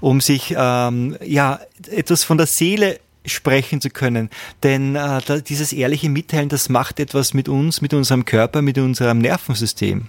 um 0.00 0.20
sich 0.20 0.54
ähm, 0.56 1.16
ja 1.24 1.60
etwas 1.90 2.24
von 2.24 2.38
der 2.38 2.46
Seele 2.46 2.98
sprechen 3.26 3.80
zu 3.80 3.90
können. 3.90 4.30
Denn 4.62 4.96
äh, 4.96 5.20
dieses 5.48 5.72
ehrliche 5.72 6.08
Mitteilen, 6.08 6.48
das 6.48 6.68
macht 6.68 7.00
etwas 7.00 7.34
mit 7.34 7.48
uns, 7.48 7.80
mit 7.80 7.94
unserem 7.94 8.24
Körper, 8.24 8.62
mit 8.62 8.78
unserem 8.78 9.18
Nervensystem. 9.18 10.08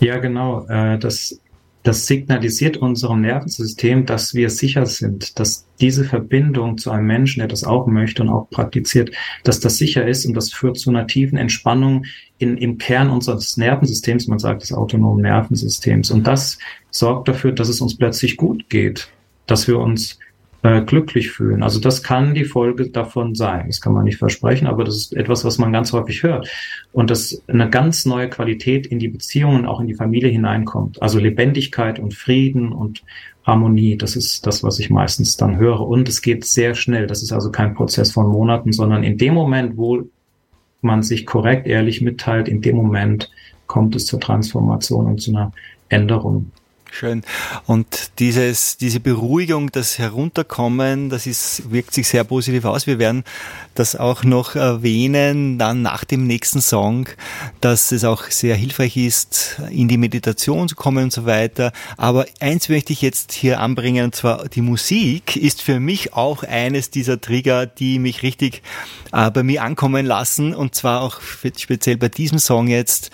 Ja, 0.00 0.18
genau. 0.18 0.66
Äh, 0.68 0.98
das 0.98 1.40
das 1.82 2.06
signalisiert 2.06 2.76
unserem 2.76 3.20
Nervensystem, 3.20 4.04
dass 4.04 4.34
wir 4.34 4.50
sicher 4.50 4.84
sind, 4.86 5.38
dass 5.38 5.66
diese 5.80 6.04
Verbindung 6.04 6.76
zu 6.76 6.90
einem 6.90 7.06
Menschen, 7.06 7.40
der 7.40 7.48
das 7.48 7.64
auch 7.64 7.86
möchte 7.86 8.22
und 8.22 8.28
auch 8.28 8.50
praktiziert, 8.50 9.10
dass 9.44 9.60
das 9.60 9.78
sicher 9.78 10.06
ist 10.06 10.26
und 10.26 10.34
das 10.34 10.52
führt 10.52 10.78
zu 10.78 10.90
einer 10.90 11.06
tiefen 11.06 11.38
Entspannung 11.38 12.04
in, 12.38 12.58
im 12.58 12.78
Kern 12.78 13.10
unseres 13.10 13.56
Nervensystems, 13.56 14.26
man 14.26 14.38
sagt 14.38 14.62
des 14.62 14.72
autonomen 14.72 15.22
Nervensystems. 15.22 16.10
Und 16.10 16.26
das 16.26 16.58
sorgt 16.90 17.28
dafür, 17.28 17.52
dass 17.52 17.68
es 17.68 17.80
uns 17.80 17.96
plötzlich 17.96 18.36
gut 18.36 18.68
geht, 18.68 19.08
dass 19.46 19.68
wir 19.68 19.78
uns 19.78 20.18
äh, 20.62 20.82
glücklich 20.82 21.30
fühlen. 21.30 21.62
Also 21.62 21.80
das 21.80 22.02
kann 22.02 22.34
die 22.34 22.44
Folge 22.44 22.90
davon 22.90 23.34
sein. 23.34 23.66
Das 23.68 23.80
kann 23.80 23.92
man 23.92 24.04
nicht 24.04 24.18
versprechen, 24.18 24.66
aber 24.66 24.84
das 24.84 24.96
ist 24.96 25.16
etwas, 25.16 25.44
was 25.44 25.58
man 25.58 25.72
ganz 25.72 25.92
häufig 25.92 26.22
hört. 26.22 26.48
Und 26.92 27.10
dass 27.10 27.42
eine 27.46 27.70
ganz 27.70 28.06
neue 28.06 28.28
Qualität 28.28 28.86
in 28.86 28.98
die 28.98 29.08
Beziehungen, 29.08 29.66
auch 29.66 29.80
in 29.80 29.86
die 29.86 29.94
Familie 29.94 30.30
hineinkommt. 30.30 31.00
Also 31.00 31.18
Lebendigkeit 31.18 31.98
und 31.98 32.14
Frieden 32.14 32.72
und 32.72 33.04
Harmonie, 33.44 33.96
das 33.96 34.16
ist 34.16 34.46
das, 34.46 34.62
was 34.62 34.78
ich 34.78 34.90
meistens 34.90 35.36
dann 35.36 35.58
höre. 35.58 35.80
Und 35.80 36.08
es 36.08 36.22
geht 36.22 36.44
sehr 36.44 36.74
schnell. 36.74 37.06
Das 37.06 37.22
ist 37.22 37.32
also 37.32 37.50
kein 37.50 37.74
Prozess 37.74 38.12
von 38.12 38.26
Monaten, 38.28 38.72
sondern 38.72 39.04
in 39.04 39.16
dem 39.16 39.34
Moment, 39.34 39.76
wo 39.76 40.02
man 40.80 41.02
sich 41.02 41.24
korrekt, 41.24 41.66
ehrlich 41.66 42.00
mitteilt, 42.00 42.48
in 42.48 42.60
dem 42.60 42.76
Moment 42.76 43.30
kommt 43.66 43.94
es 43.96 44.06
zur 44.06 44.20
Transformation 44.20 45.06
und 45.06 45.20
zu 45.20 45.30
einer 45.30 45.52
Änderung. 45.88 46.50
Schön. 46.90 47.22
Und 47.66 48.18
dieses, 48.18 48.76
diese 48.76 48.98
Beruhigung, 48.98 49.70
das 49.70 49.98
Herunterkommen, 49.98 51.10
das 51.10 51.26
ist, 51.26 51.70
wirkt 51.70 51.94
sich 51.94 52.08
sehr 52.08 52.24
positiv 52.24 52.64
aus. 52.64 52.86
Wir 52.86 52.98
werden 52.98 53.24
das 53.74 53.94
auch 53.94 54.24
noch 54.24 54.56
erwähnen, 54.56 55.58
dann 55.58 55.82
nach 55.82 56.04
dem 56.04 56.26
nächsten 56.26 56.60
Song, 56.60 57.08
dass 57.60 57.92
es 57.92 58.04
auch 58.04 58.24
sehr 58.24 58.56
hilfreich 58.56 58.96
ist, 58.96 59.60
in 59.70 59.88
die 59.88 59.98
Meditation 59.98 60.68
zu 60.68 60.74
kommen 60.74 61.04
und 61.04 61.12
so 61.12 61.26
weiter. 61.26 61.72
Aber 61.96 62.26
eins 62.40 62.68
möchte 62.68 62.92
ich 62.92 63.02
jetzt 63.02 63.32
hier 63.32 63.60
anbringen, 63.60 64.06
und 64.06 64.14
zwar 64.16 64.48
die 64.48 64.62
Musik 64.62 65.36
ist 65.36 65.62
für 65.62 65.78
mich 65.80 66.14
auch 66.14 66.42
eines 66.42 66.90
dieser 66.90 67.20
Trigger, 67.20 67.66
die 67.66 67.98
mich 67.98 68.22
richtig 68.22 68.62
äh, 69.12 69.30
bei 69.30 69.42
mir 69.42 69.62
ankommen 69.62 70.06
lassen. 70.06 70.54
Und 70.54 70.74
zwar 70.74 71.02
auch 71.02 71.20
speziell 71.20 71.98
bei 71.98 72.08
diesem 72.08 72.38
Song 72.38 72.66
jetzt 72.66 73.10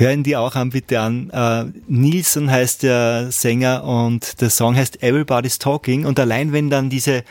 Hören 0.00 0.22
die 0.22 0.34
auch 0.34 0.54
an, 0.54 0.70
bitte 0.70 0.98
an. 0.98 1.28
Äh, 1.28 1.66
Nielsen 1.86 2.50
heißt 2.50 2.84
der 2.84 3.30
Sänger 3.30 3.84
und 3.84 4.40
der 4.40 4.48
Song 4.48 4.74
heißt 4.74 5.02
Everybody's 5.02 5.58
Talking 5.58 6.06
und 6.06 6.18
allein 6.18 6.54
wenn 6.54 6.70
dann 6.70 6.88
diese 6.88 7.22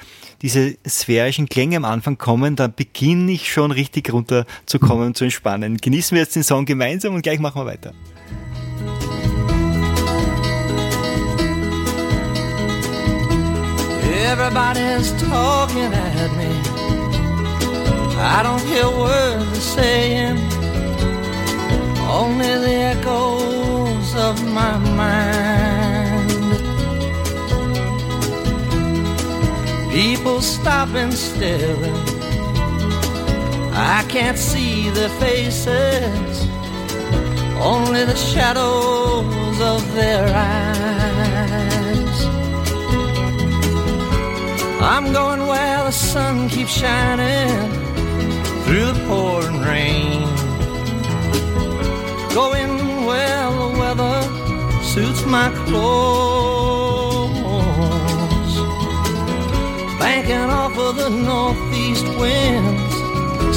diese 0.44 0.78
sphärischen 0.88 1.50
Klänge 1.50 1.78
am 1.78 1.86
Anfang 1.86 2.20
kommen, 2.20 2.56
dann 2.56 2.72
beginne 2.76 3.32
ich 3.32 3.52
schon 3.52 3.72
richtig 3.72 4.14
runterzukommen 4.14 5.08
und 5.08 5.18
zu 5.18 5.24
entspannen. 5.24 5.78
Genießen 5.78 6.16
wir 6.16 6.22
jetzt 6.22 6.36
den 6.36 6.44
Song 6.44 6.66
gemeinsam 6.66 7.16
und 7.16 7.24
gleich 7.24 7.40
machen 7.40 7.60
wir 7.60 7.66
weiter. 7.66 7.92
Everybody's 14.32 15.12
talking 15.28 15.92
at 15.92 16.32
me. 16.38 16.52
I 18.16 18.44
don't 18.44 18.62
hear 18.62 18.86
words 18.86 19.76
they're 19.76 19.82
saying, 19.82 20.59
only 22.10 22.54
the 22.66 22.76
echoes 22.94 24.16
of 24.16 24.36
my 24.60 24.78
mind. 25.02 26.30
People 29.92 30.42
stop 30.42 30.90
stopping 30.90 31.12
staring. 31.12 31.96
I 33.74 34.04
can't 34.08 34.38
see 34.38 34.90
their 34.90 35.10
faces, 35.10 36.48
only 37.62 38.06
the 38.06 38.16
shadows 38.16 39.60
of 39.62 39.82
their 39.94 40.26
eyes. 40.36 41.70
I'm 44.82 45.12
going 45.14 45.48
where 45.48 45.84
the 45.84 45.92
sun 45.92 46.50
keeps 46.50 46.72
shining 46.72 47.72
through 48.64 48.92
the 48.94 49.06
pouring 49.08 49.60
rain. 49.62 50.09
Going 52.34 53.06
where 53.06 53.52
the 53.52 53.70
weather 53.80 54.22
suits 54.84 55.26
my 55.26 55.50
clothes. 55.66 57.30
Banking 60.00 60.50
off 60.62 60.78
of 60.78 60.96
the 60.96 61.10
northeast 61.10 62.06
winds, 62.20 62.96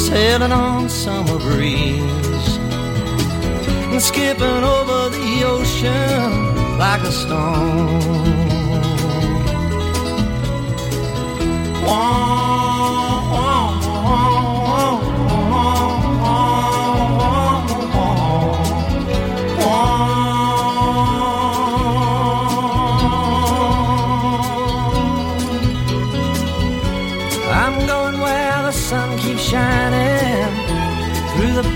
sailing 0.09 0.53
on 0.53 0.89
summer 0.89 1.39
breeze. 1.39 2.57
And 3.93 4.01
skipping 4.01 4.65
over 4.77 5.11
the 5.11 5.43
ocean 5.45 6.79
like 6.79 7.03
a 7.03 7.13
stone. 7.13 8.33
I'm 11.95 12.53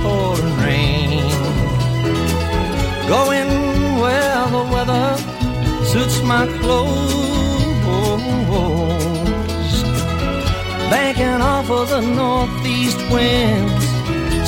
pouring 0.07 0.55
rain. 0.67 1.29
Going 3.15 3.51
where 4.03 4.43
the 4.55 4.65
weather 4.75 5.09
suits 5.91 6.19
my 6.33 6.45
clothes. 6.61 7.17
Banking 10.91 11.41
off 11.53 11.69
of 11.71 11.89
the 11.95 12.01
northeast 12.01 13.01
winds, 13.13 13.85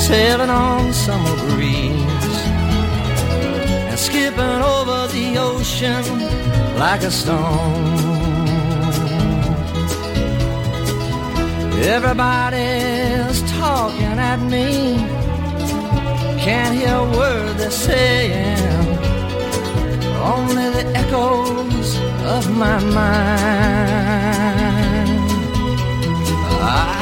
sailing 0.07 0.49
on 0.49 0.93
summer 0.93 1.35
breeze, 1.49 2.37
and 3.89 3.99
skipping 4.07 4.61
over 4.75 4.99
the 5.15 5.27
ocean 5.37 6.03
like 6.83 7.03
a 7.03 7.11
stone. 7.11 8.19
Everybody's 11.97 13.39
talking 13.59 14.17
at 14.31 14.39
me. 14.53 15.18
Can't 16.49 16.73
hear 16.73 16.95
a 16.95 17.07
word 17.15 17.57
they're 17.57 17.69
saying. 17.69 18.57
Only 20.35 20.67
the 20.77 20.85
echoes 20.95 21.89
of 22.35 22.49
my 22.57 22.79
mind. 22.99 23.19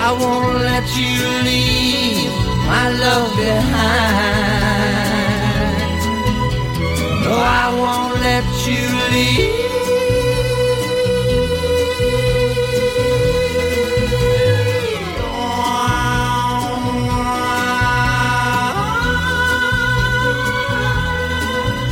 I 0.03 0.09
won't 0.21 0.59
let 0.71 0.85
you 0.99 1.15
leave 1.47 2.33
my 2.73 2.85
love 3.03 3.29
behind. 3.37 4.57
No, 7.23 7.33
I 7.63 7.67
won't 7.81 8.15
let 8.19 8.45
you 8.67 8.83
leave. 9.13 9.66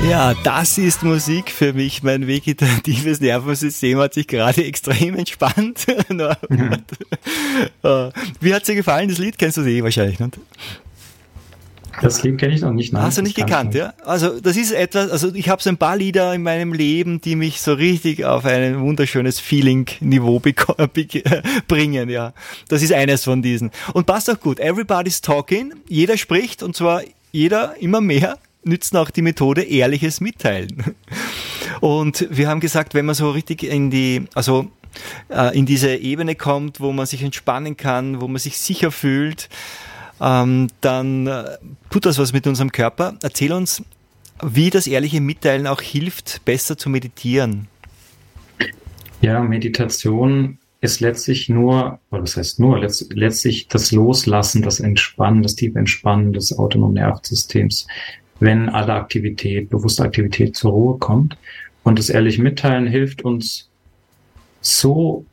Ja, 0.09 0.35
das 0.43 0.77
ist 0.77 1.01
Musik 1.03 1.49
für 1.49 1.73
mich. 1.73 2.03
Mein 2.03 2.27
vegetatives 2.27 3.19
Nervensystem 3.21 3.97
hat 3.97 4.13
sich 4.13 4.27
gerade 4.27 4.63
extrem 4.63 5.15
entspannt. 5.15 5.85
Äh, 7.83 8.09
wie 8.41 8.53
hat 8.53 8.67
dir 8.67 8.75
gefallen, 8.75 9.07
das 9.07 9.17
Lied? 9.17 9.37
Kennst 9.37 9.57
du 9.57 9.63
sie 9.63 9.77
eh 9.77 9.83
wahrscheinlich, 9.83 10.19
nicht? 10.19 10.37
Das 12.01 12.21
Lied 12.23 12.37
kenne 12.37 12.53
ich 12.53 12.61
noch 12.61 12.73
nicht. 12.73 12.91
Nein, 12.91 13.03
Hast 13.03 13.17
du 13.17 13.21
nicht 13.21 13.35
gekannt, 13.35 13.69
nicht. 13.73 13.79
ja? 13.79 13.93
Also 14.03 14.39
das 14.39 14.57
ist 14.57 14.71
etwas, 14.71 15.09
also 15.09 15.33
ich 15.33 15.47
habe 15.47 15.61
so 15.61 15.69
ein 15.69 15.77
paar 15.77 15.95
Lieder 15.95 16.33
in 16.33 16.43
meinem 16.43 16.73
Leben, 16.73 17.21
die 17.21 17.35
mich 17.35 17.61
so 17.61 17.73
richtig 17.73 18.25
auf 18.25 18.45
ein 18.45 18.79
wunderschönes 18.81 19.39
Feeling-Niveau 19.39 20.39
bringen, 21.67 22.09
ja. 22.09 22.33
Das 22.67 22.81
ist 22.81 22.91
eines 22.91 23.23
von 23.23 23.41
diesen. 23.41 23.71
Und 23.93 24.05
passt 24.05 24.29
auch 24.29 24.39
gut. 24.39 24.59
Everybody's 24.59 25.21
talking. 25.21 25.73
Jeder 25.87 26.17
spricht 26.17 26.61
und 26.63 26.75
zwar 26.75 27.01
jeder 27.31 27.75
immer 27.79 28.01
mehr 28.01 28.37
nützen 28.65 28.97
auch 28.97 29.09
die 29.09 29.21
Methode 29.21 29.63
ehrliches 29.63 30.21
Mitteilen. 30.21 30.95
Und 31.81 32.27
wir 32.29 32.47
haben 32.47 32.59
gesagt, 32.59 32.93
wenn 32.93 33.05
man 33.05 33.15
so 33.15 33.31
richtig 33.31 33.63
in 33.63 33.91
die, 33.91 34.25
also 34.33 34.71
äh, 35.29 35.57
in 35.57 35.65
diese 35.65 35.95
Ebene 35.95 36.35
kommt, 36.35 36.79
wo 36.79 36.91
man 36.91 37.05
sich 37.05 37.23
entspannen 37.23 37.77
kann, 37.77 38.21
wo 38.21 38.27
man 38.27 38.39
sich 38.39 38.57
sicher 38.57 38.91
fühlt, 38.91 39.49
ähm, 40.21 40.67
dann 40.81 41.27
äh, 41.27 41.57
tut 41.89 42.05
das 42.05 42.17
was 42.17 42.33
mit 42.33 42.47
unserem 42.47 42.71
Körper. 42.71 43.17
Erzähl 43.21 43.51
uns, 43.51 43.83
wie 44.43 44.69
das 44.69 44.87
ehrliche 44.87 45.21
Mitteilen 45.21 45.67
auch 45.67 45.81
hilft, 45.81 46.43
besser 46.45 46.77
zu 46.77 46.89
meditieren. 46.89 47.67
Ja, 49.21 49.41
Meditation 49.41 50.59
ist 50.81 50.99
letztlich 50.99 51.49
nur, 51.49 51.99
oder 52.11 52.21
das 52.21 52.37
heißt 52.37 52.59
nur, 52.59 52.79
letztlich 52.79 53.67
das 53.67 53.91
Loslassen, 53.91 54.61
das 54.61 54.79
Entspannen, 54.79 55.41
das 55.41 55.55
tiefe 55.55 55.79
Entspannen 55.79 56.31
des 56.31 56.57
autonomen 56.57 56.93
Nervensystems 56.95 57.87
wenn 58.39 58.69
alle 58.69 58.93
Aktivität, 58.93 59.69
bewusste 59.69 60.03
Aktivität 60.03 60.55
zur 60.55 60.71
Ruhe 60.71 60.97
kommt. 60.97 61.37
Und 61.83 61.99
das 61.99 62.09
ehrliche 62.09 62.41
Mitteilen 62.41 62.87
hilft 62.87 63.23
uns 63.23 63.69
so 64.61 65.25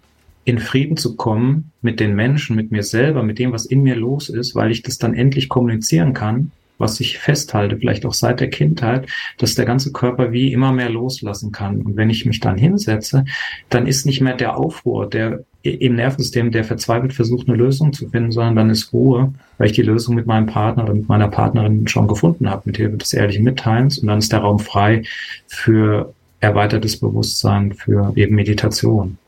in 0.45 0.59
Frieden 0.59 0.97
zu 0.97 1.17
kommen 1.17 1.73
mit 1.83 2.01
den 2.01 2.15
Menschen, 2.15 2.57
mit 2.57 2.71
mir 2.71 2.83
selber, 2.83 3.23
mit 3.23 3.39
dem, 3.39 3.53
was 3.53 3.65
in 3.65 3.83
mir 3.83 3.97
los 3.97 4.29
ist, 4.29 4.55
weil 4.55 4.71
ich 4.71 4.83
das 4.83 4.99
dann 4.99 5.15
endlich 5.15 5.49
kommunizieren 5.49 6.13
kann 6.15 6.51
was 6.83 7.01
ich 7.01 7.19
festhalte, 7.19 7.79
vielleicht 7.79 8.05
auch 8.05 8.13
seit 8.13 8.41
der 8.41 8.51
Kindheit, 8.51 9.09
dass 9.39 9.55
der 9.55 9.65
ganze 9.65 9.93
Körper 9.93 10.33
wie 10.33 10.53
immer 10.53 10.73
mehr 10.73 10.91
loslassen 10.91 11.53
kann. 11.53 11.81
Und 11.81 11.97
wenn 11.97 12.11
ich 12.11 12.27
mich 12.27 12.41
dann 12.41 12.59
hinsetze, 12.59 13.25
dann 13.71 13.87
ist 13.87 14.05
nicht 14.05 14.21
mehr 14.21 14.37
der 14.37 14.59
Aufruhr, 14.59 15.09
der 15.09 15.45
im 15.63 15.95
Nervensystem, 15.95 16.51
der 16.51 16.65
verzweifelt 16.65 17.13
versucht, 17.13 17.49
eine 17.49 17.57
Lösung 17.57 17.93
zu 17.93 18.09
finden, 18.09 18.33
sondern 18.33 18.57
dann 18.57 18.71
ist 18.71 18.93
Ruhe, 18.93 19.33
weil 19.59 19.69
ich 19.69 19.73
die 19.75 19.83
Lösung 19.83 20.17
mit 20.17 20.27
meinem 20.27 20.47
Partner 20.47 20.83
oder 20.83 20.95
mit 20.95 21.09
meiner 21.09 21.29
Partnerin 21.29 21.87
schon 21.87 22.09
gefunden 22.09 22.51
habe, 22.51 22.63
mit 22.65 22.77
Hilfe 22.77 22.97
des 22.97 23.13
ehrlichen 23.13 23.45
Mitteilens. 23.45 23.99
Und 23.99 24.09
dann 24.09 24.19
ist 24.19 24.33
der 24.33 24.41
Raum 24.41 24.59
frei 24.59 25.05
für 25.47 26.13
erweitertes 26.41 26.99
Bewusstsein, 26.99 27.73
für 27.73 28.13
eben 28.17 28.35
Meditation. 28.35 29.19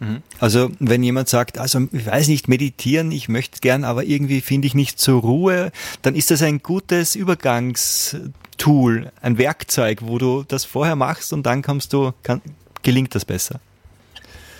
Mhm. 0.00 0.22
Also 0.38 0.70
wenn 0.78 1.02
jemand 1.02 1.28
sagt, 1.28 1.58
also 1.58 1.86
ich 1.92 2.06
weiß 2.06 2.28
nicht, 2.28 2.48
meditieren, 2.48 3.12
ich 3.12 3.28
möchte 3.28 3.60
gern, 3.60 3.84
aber 3.84 4.04
irgendwie 4.04 4.40
finde 4.40 4.66
ich 4.66 4.74
nicht 4.74 4.98
zur 4.98 5.20
Ruhe, 5.20 5.72
dann 6.02 6.14
ist 6.14 6.30
das 6.30 6.42
ein 6.42 6.60
gutes 6.60 7.14
Übergangstool, 7.16 9.12
ein 9.20 9.38
Werkzeug, 9.38 10.00
wo 10.02 10.18
du 10.18 10.44
das 10.46 10.64
vorher 10.64 10.96
machst 10.96 11.32
und 11.32 11.44
dann 11.44 11.62
kommst 11.62 11.92
du, 11.92 12.12
kann, 12.22 12.40
gelingt 12.82 13.14
das 13.14 13.24
besser. 13.24 13.60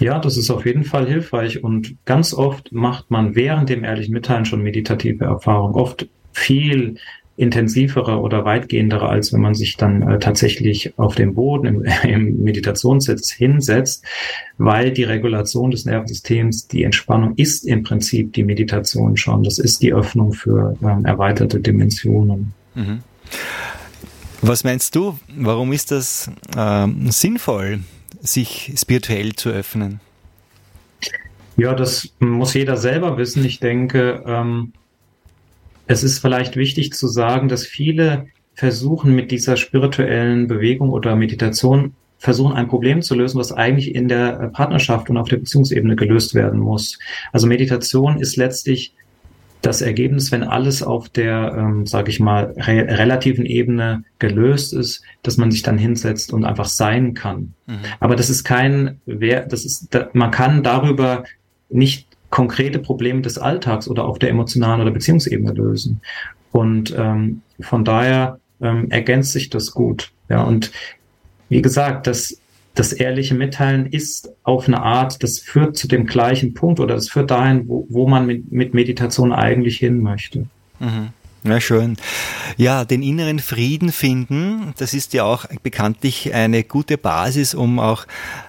Ja, 0.01 0.19
das 0.19 0.37
ist 0.37 0.51
auf 0.51 0.67
jeden 0.67 0.85
Fall 0.85 1.07
hilfreich 1.07 1.63
und 1.63 1.97
ganz 2.05 2.35
oft 2.35 2.73
macht 2.73 3.11
man 3.11 3.37
während 3.37 3.69
dem 3.69 3.85
ehrlichen 3.85 4.13
Mitteilen 4.13 4.45
schon 4.45 4.63
meditative 4.63 5.25
Erfahrung. 5.25 5.75
Oft 5.75 6.09
viel 6.33 6.97
intensivere 7.37 8.21
oder 8.21 8.45
weitgehendere, 8.45 9.09
als 9.09 9.33
wenn 9.33 9.41
man 9.41 9.55
sich 9.55 9.77
dann 9.77 10.03
äh, 10.03 10.19
tatsächlich 10.19 10.97
auf 10.99 11.15
dem 11.17 11.35
Boden 11.35 11.67
im, 11.67 11.85
im 12.05 12.43
Meditationssitz 12.43 13.33
hinsetzt, 13.33 14.05
weil 14.59 14.93
die 14.93 15.05
Regulation 15.05 15.71
des 15.71 15.85
Nervensystems, 15.85 16.69
die 16.69 16.85
Entspannung 16.85 17.35
ist 17.37 17.65
im 17.65 17.83
Prinzip 17.83 18.33
die 18.33 18.45
Meditation 18.45 19.17
schon. 19.17 19.43
Das 19.43 19.59
ist 19.59 19.83
die 19.83 19.93
Öffnung 19.93 20.33
für 20.33 20.77
ähm, 20.83 21.05
erweiterte 21.05 21.61
Dimensionen. 21.61 22.53
Mhm. 22.75 23.01
Was 24.43 24.63
meinst 24.63 24.95
du, 24.95 25.19
warum 25.37 25.73
ist 25.73 25.91
das 25.91 26.31
ähm, 26.57 27.11
sinnvoll, 27.11 27.81
sich 28.21 28.73
spirituell 28.77 29.33
zu 29.35 29.49
öffnen? 29.51 30.01
Ja, 31.57 31.75
das 31.75 32.11
muss 32.19 32.55
jeder 32.55 32.77
selber 32.77 33.17
wissen. 33.17 33.45
Ich 33.45 33.61
denke, 33.61 34.23
ähm, 34.27 34.73
es 35.87 36.03
ist 36.03 36.19
vielleicht 36.19 36.57
wichtig 36.57 36.93
zu 36.93 37.07
sagen, 37.09 37.49
dass 37.49 37.67
viele 37.67 38.27
versuchen 38.55 39.15
mit 39.15 39.31
dieser 39.31 39.57
spirituellen 39.57 40.47
Bewegung 40.47 40.91
oder 40.91 41.17
Meditation 41.17 41.95
versuchen, 42.19 42.55
ein 42.55 42.69
Problem 42.69 43.03
zu 43.03 43.15
lösen, 43.15 43.39
was 43.39 43.53
eigentlich 43.53 43.95
in 43.95 44.09
der 44.09 44.51
Partnerschaft 44.55 45.11
und 45.11 45.19
auf 45.19 45.29
der 45.29 45.37
Beziehungsebene 45.37 45.97
gelöst 45.97 46.35
werden 46.35 46.61
muss. 46.61 46.99
Also 47.33 47.47
Meditation 47.47 48.19
ist 48.19 48.37
letztlich 48.37 48.95
das 49.61 49.81
Ergebnis, 49.81 50.31
wenn 50.31 50.43
alles 50.43 50.83
auf 50.83 51.09
der, 51.09 51.55
ähm, 51.57 51.87
sage 51.87 52.11
ich 52.11 52.21
mal, 52.21 52.55
re 52.57 52.87
relativen 52.99 53.47
Ebene 53.47 54.05
gelöst 54.19 54.75
ist, 54.75 55.03
dass 55.23 55.39
man 55.39 55.51
sich 55.51 55.63
dann 55.63 55.79
hinsetzt 55.79 56.33
und 56.33 56.45
einfach 56.45 56.67
sein 56.67 57.15
kann. 57.15 57.55
Mhm. 57.67 57.79
Aber 57.99 58.15
das 58.15 58.29
ist 58.29 58.45
kein, 58.45 59.01
wer, 59.07 59.47
das 59.47 59.65
ist, 59.65 59.89
da, 59.95 60.11
man 60.13 60.31
kann 60.31 60.63
darüber 60.63 61.25
nicht 61.71 62.09
konkrete 62.35 62.81
Probleme 62.81 63.23
des 63.23 63.39
Alltags 63.39 63.87
oder 63.87 64.05
auf 64.05 64.19
der 64.19 64.31
emotionalen 64.31 64.81
oder 64.81 64.91
Beziehungsebene 64.91 65.53
lösen. 65.53 66.01
Und 66.51 66.93
ähm, 66.99 67.43
von 67.61 67.85
daher 67.85 68.41
ähm, 68.61 68.91
ergänzt 68.91 69.31
sich 69.31 69.51
das 69.51 69.71
gut. 69.71 70.11
Ja, 70.29 70.43
und 70.43 70.73
wie 71.49 71.63
gesagt, 71.63 72.09
das 72.09 72.41
das 72.75 72.93
ehrliche 72.93 73.37
Mitteilen 73.37 73.87
ist 73.87 74.31
auf 74.43 74.67
eine 74.67 74.83
Art, 74.83 75.23
das 75.23 75.39
führt 75.39 75.77
zu 75.77 75.87
dem 75.87 76.07
gleichen 76.07 76.55
Punkt 76.55 76.81
oder 76.81 76.97
das 76.97 77.09
führt 77.09 77.31
dahin, 77.31 77.69
wo, 77.69 77.87
wo 77.89 78.09
man 78.09 78.27
mit, 78.27 78.51
mit 78.51 78.75
Meditation 78.75 79.33
eigentlich 79.33 79.77
hin 79.77 80.01
möchte. 80.01 80.47
Mhm. 80.81 81.11
Na 81.47 81.61
schön. 81.61 81.99
Ja, 82.57 82.87
den 82.87 83.03
inneren 83.03 83.39
Frieden 83.39 83.93
finden, 83.93 84.73
das 84.79 84.95
ist 84.95 85.13
ja 85.13 85.25
auch 85.25 85.45
bekanntlich 85.63 86.33
eine 86.35 86.65
gute 86.65 86.97
Basis, 86.97 87.55
um 87.55 87.79
auch 87.79 88.07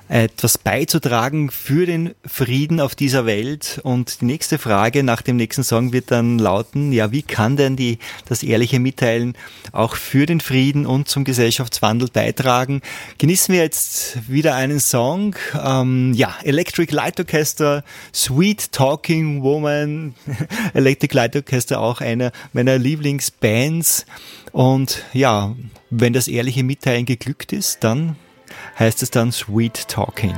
etwas 0.07 0.57
beizutragen 0.57 1.49
für 1.49 1.85
den 1.85 2.13
Frieden 2.25 2.79
auf 2.79 2.95
dieser 2.95 3.25
Welt. 3.25 3.79
Und 3.83 4.21
die 4.21 4.25
nächste 4.25 4.57
Frage 4.57 5.03
nach 5.03 5.21
dem 5.21 5.35
nächsten 5.35 5.63
Song 5.63 5.93
wird 5.93 6.11
dann 6.11 6.37
lauten, 6.37 6.91
ja, 6.91 7.11
wie 7.11 7.23
kann 7.23 7.57
denn 7.57 7.75
die, 7.75 7.97
das 8.27 8.43
ehrliche 8.43 8.79
Mitteilen 8.79 9.35
auch 9.71 9.95
für 9.95 10.25
den 10.25 10.41
Frieden 10.41 10.85
und 10.85 11.07
zum 11.07 11.23
Gesellschaftswandel 11.23 12.09
beitragen? 12.13 12.81
Genießen 13.17 13.53
wir 13.53 13.61
jetzt 13.61 14.29
wieder 14.29 14.55
einen 14.55 14.79
Song. 14.79 15.35
Ähm, 15.59 16.13
ja, 16.13 16.35
Electric 16.43 16.93
Light 16.93 17.19
Orchestra, 17.19 17.83
Sweet 18.13 18.71
Talking 18.71 19.41
Woman. 19.41 20.13
Electric 20.73 21.15
Light 21.15 21.35
Orchestra 21.35 21.77
auch 21.77 22.01
einer 22.01 22.31
meiner 22.53 22.77
Lieblingsbands. 22.77 24.05
Und 24.51 25.03
ja, 25.13 25.55
wenn 25.89 26.13
das 26.13 26.27
ehrliche 26.27 26.63
Mitteilen 26.63 27.05
geglückt 27.05 27.51
ist, 27.51 27.83
dann 27.83 28.15
heißt 28.77 29.03
es 29.03 29.11
dann 29.11 29.31
Sweet 29.31 29.87
Talking. 29.87 30.35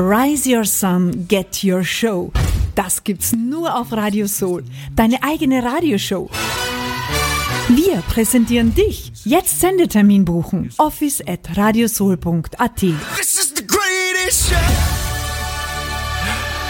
Rise 0.00 0.46
Your 0.46 0.64
Sun, 0.64 1.26
Get 1.26 1.64
Your 1.64 1.82
Show. 1.82 2.30
Das 2.76 3.02
gibt's 3.02 3.32
nur 3.32 3.76
auf 3.76 3.90
Radio 3.90 4.28
Soul. 4.28 4.62
Deine 4.94 5.24
eigene 5.24 5.60
Radioshow. 5.60 6.30
Wir 7.66 7.96
präsentieren 8.02 8.72
dich. 8.76 9.10
Jetzt 9.24 9.58
Sendetermin 9.58 10.24
buchen. 10.24 10.70
Office 10.78 11.20
at 11.26 11.56
radiosoul.at. 11.56 12.76
This 12.76 13.40
is 13.40 13.52
the 13.56 13.66
greatest 13.66 14.50
show. 14.50 14.97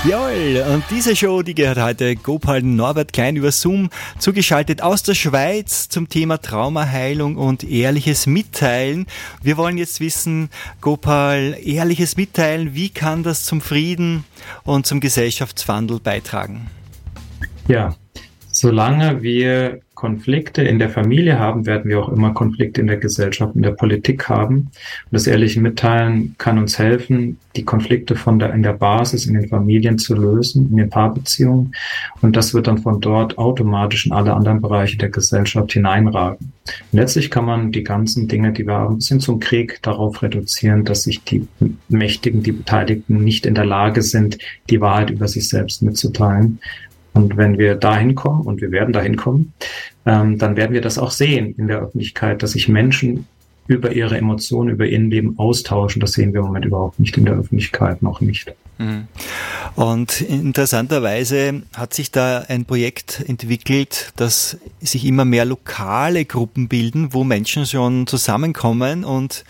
Jawohl, 0.08 0.64
und 0.72 0.84
diese 0.88 1.14
Show, 1.14 1.42
die 1.42 1.54
gehört 1.54 1.76
heute 1.76 2.16
Gopal 2.16 2.62
Norbert 2.62 3.12
Klein 3.12 3.36
über 3.36 3.52
Zoom 3.52 3.90
zugeschaltet 4.18 4.80
aus 4.80 5.02
der 5.02 5.12
Schweiz 5.12 5.90
zum 5.90 6.08
Thema 6.08 6.40
Traumaheilung 6.40 7.36
und 7.36 7.62
ehrliches 7.62 8.26
Mitteilen. 8.26 9.04
Wir 9.42 9.58
wollen 9.58 9.76
jetzt 9.76 10.00
wissen, 10.00 10.48
Gopal, 10.80 11.58
ehrliches 11.62 12.16
Mitteilen, 12.16 12.74
wie 12.74 12.88
kann 12.88 13.22
das 13.22 13.44
zum 13.44 13.60
Frieden 13.60 14.24
und 14.64 14.86
zum 14.86 15.00
Gesellschaftswandel 15.00 16.00
beitragen? 16.00 16.70
Ja, 17.66 17.94
solange 18.58 19.22
wir 19.22 19.80
Konflikte 19.94 20.62
in 20.62 20.78
der 20.78 20.90
Familie 20.90 21.40
haben, 21.40 21.66
werden 21.66 21.88
wir 21.88 22.00
auch 22.00 22.08
immer 22.08 22.32
Konflikte 22.32 22.80
in 22.80 22.86
der 22.86 22.98
Gesellschaft, 22.98 23.56
in 23.56 23.62
der 23.62 23.72
Politik 23.72 24.28
haben. 24.28 24.54
Und 24.56 24.70
das 25.10 25.26
ehrliche 25.26 25.60
Mitteilen 25.60 26.36
kann 26.38 26.58
uns 26.58 26.78
helfen, 26.78 27.38
die 27.56 27.64
Konflikte 27.64 28.14
von 28.14 28.38
der, 28.38 28.54
in 28.54 28.62
der 28.62 28.74
Basis, 28.74 29.26
in 29.26 29.34
den 29.34 29.48
Familien 29.48 29.98
zu 29.98 30.14
lösen, 30.14 30.68
in 30.70 30.76
den 30.76 30.90
Paarbeziehungen. 30.90 31.72
Und 32.20 32.36
das 32.36 32.54
wird 32.54 32.68
dann 32.68 32.78
von 32.78 33.00
dort 33.00 33.38
automatisch 33.38 34.06
in 34.06 34.12
alle 34.12 34.34
anderen 34.34 34.60
Bereiche 34.60 34.98
der 34.98 35.08
Gesellschaft 35.08 35.72
hineinragen. 35.72 36.52
Und 36.92 36.96
letztlich 36.96 37.30
kann 37.30 37.44
man 37.44 37.72
die 37.72 37.82
ganzen 37.82 38.28
Dinge, 38.28 38.52
die 38.52 38.66
wir 38.66 38.74
haben, 38.74 38.96
bis 38.96 39.08
hin 39.08 39.18
zum 39.18 39.40
Krieg 39.40 39.80
darauf 39.82 40.22
reduzieren, 40.22 40.84
dass 40.84 41.02
sich 41.02 41.24
die 41.24 41.46
Mächtigen, 41.88 42.44
die 42.44 42.52
Beteiligten 42.52 43.24
nicht 43.24 43.46
in 43.46 43.54
der 43.54 43.66
Lage 43.66 44.02
sind, 44.02 44.38
die 44.70 44.80
Wahrheit 44.80 45.10
über 45.10 45.26
sich 45.26 45.48
selbst 45.48 45.82
mitzuteilen. 45.82 46.60
Und 47.18 47.36
wenn 47.36 47.58
wir 47.58 47.74
dahin 47.74 48.14
kommen, 48.14 48.42
und 48.42 48.60
wir 48.60 48.70
werden 48.70 48.92
dahin 48.92 49.16
kommen, 49.16 49.52
ähm, 50.06 50.38
dann 50.38 50.54
werden 50.56 50.72
wir 50.72 50.80
das 50.80 50.98
auch 50.98 51.10
sehen 51.10 51.52
in 51.58 51.66
der 51.66 51.80
Öffentlichkeit, 51.80 52.44
dass 52.44 52.52
sich 52.52 52.68
Menschen 52.68 53.26
über 53.66 53.90
ihre 53.92 54.16
Emotionen, 54.16 54.70
über 54.70 54.86
ihr 54.86 55.00
Leben 55.00 55.36
austauschen. 55.36 56.00
Das 56.00 56.12
sehen 56.12 56.32
wir 56.32 56.40
im 56.40 56.46
Moment 56.46 56.64
überhaupt 56.64 57.00
nicht 57.00 57.16
in 57.18 57.24
der 57.24 57.34
Öffentlichkeit, 57.34 58.02
noch 58.02 58.20
nicht. 58.20 58.54
Mhm. 58.78 59.08
Und 59.74 60.20
interessanterweise 60.20 61.62
hat 61.74 61.92
sich 61.92 62.12
da 62.12 62.44
ein 62.46 62.64
Projekt 62.64 63.24
entwickelt, 63.26 64.12
dass 64.14 64.58
sich 64.80 65.04
immer 65.04 65.24
mehr 65.24 65.44
lokale 65.44 66.24
Gruppen 66.24 66.68
bilden, 66.68 67.12
wo 67.12 67.24
Menschen 67.24 67.66
schon 67.66 68.06
zusammenkommen 68.06 69.04
und 69.04 69.44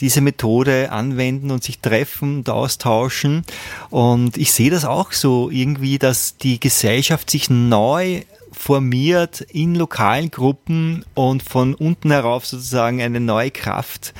diese 0.00 0.20
Methode 0.20 0.90
anwenden 0.92 1.50
und 1.50 1.62
sich 1.62 1.80
treffen 1.80 2.38
und 2.38 2.50
austauschen. 2.50 3.44
Und 3.90 4.36
ich 4.36 4.52
sehe 4.52 4.70
das 4.70 4.84
auch 4.84 5.12
so 5.12 5.50
irgendwie, 5.50 5.98
dass 5.98 6.36
die 6.36 6.60
Gesellschaft 6.60 7.30
sich 7.30 7.50
neu 7.50 8.22
formiert 8.52 9.40
in 9.40 9.74
lokalen 9.74 10.30
Gruppen 10.30 11.04
und 11.14 11.42
von 11.42 11.74
unten 11.74 12.10
herauf 12.10 12.46
sozusagen 12.46 13.00
eine 13.00 13.20
neue 13.20 13.50
Kraft 13.50 14.14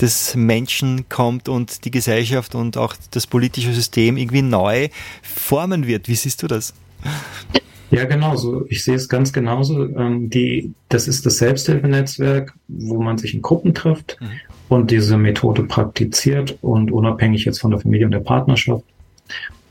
des 0.00 0.34
Menschen 0.34 1.08
kommt 1.08 1.48
und 1.48 1.84
die 1.84 1.90
Gesellschaft 1.90 2.54
und 2.54 2.76
auch 2.76 2.94
das 3.10 3.26
politische 3.26 3.72
System 3.72 4.16
irgendwie 4.16 4.42
neu 4.42 4.88
formen 5.22 5.86
wird. 5.86 6.08
Wie 6.08 6.14
siehst 6.14 6.42
du 6.42 6.46
das? 6.46 6.74
Ja, 7.90 8.06
genauso. 8.06 8.64
Ich 8.70 8.84
sehe 8.84 8.94
es 8.94 9.08
ganz 9.08 9.32
genauso. 9.34 9.84
Ähm, 9.84 10.30
die, 10.30 10.72
das 10.88 11.06
ist 11.06 11.26
das 11.26 11.36
Selbsthilfenetzwerk, 11.38 12.54
wo 12.68 13.02
man 13.02 13.18
sich 13.18 13.34
in 13.34 13.42
Gruppen 13.42 13.74
trifft 13.74 14.16
mhm. 14.20 14.30
Und 14.68 14.90
diese 14.90 15.16
Methode 15.18 15.64
praktiziert 15.64 16.58
und 16.62 16.90
unabhängig 16.90 17.44
jetzt 17.44 17.60
von 17.60 17.70
der 17.70 17.80
Familie 17.80 18.06
und 18.06 18.12
der 18.12 18.20
Partnerschaft. 18.20 18.84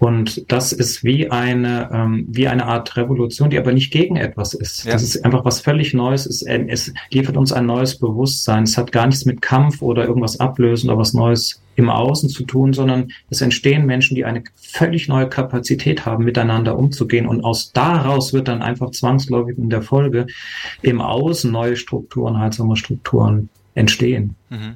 Und 0.02 0.52
das 0.52 0.74
ist 0.74 1.04
wie 1.04 1.30
eine, 1.30 1.88
ähm, 1.94 2.26
wie 2.28 2.48
eine 2.48 2.66
Art 2.66 2.98
Revolution, 2.98 3.52
die 3.52 3.60
aber 3.60 3.72
nicht 3.72 3.92
gegen 3.94 4.16
etwas 4.16 4.56
ist. 4.56 4.84
Ja. 4.84 4.94
Das 4.94 5.04
ist 5.04 5.24
einfach 5.24 5.46
was 5.46 5.62
völlig 5.62 5.94
Neues. 5.94 6.26
Es, 6.26 6.42
es 6.42 6.92
liefert 7.12 7.38
uns 7.38 7.54
ein 7.54 7.68
neues 7.68 8.00
Bewusstsein. 8.00 8.64
Es 8.64 8.80
hat 8.80 8.92
gar 8.92 9.06
nichts 9.06 9.26
mit 9.26 9.44
Kampf 9.44 9.84
oder 9.84 10.08
irgendwas 10.08 10.40
ablösen 10.40 10.90
oder 10.90 10.98
was 10.98 11.14
Neues 11.14 11.62
im 11.76 11.92
Außen 11.92 12.30
zu 12.30 12.46
tun, 12.46 12.74
sondern 12.74 13.10
es 13.30 13.42
entstehen 13.42 13.86
Menschen, 13.86 14.16
die 14.16 14.26
eine 14.26 14.44
völlig 14.56 15.08
neue 15.08 15.30
Kapazität 15.30 16.04
haben, 16.04 16.26
miteinander 16.26 16.80
umzugehen. 16.80 17.28
Und 17.28 17.44
aus 17.44 17.72
daraus 17.72 18.34
wird 18.34 18.48
dann 18.48 18.64
einfach 18.64 18.90
zwangsläufig 18.90 19.60
in 19.60 19.70
der 19.70 19.84
Folge 19.84 20.26
im 20.82 21.00
Außen 21.00 21.52
neue 21.52 21.76
Strukturen, 21.76 22.40
heilsame 22.40 22.76
Strukturen 22.76 23.50
entstehen. 23.76 24.36
Mhm. 24.50 24.76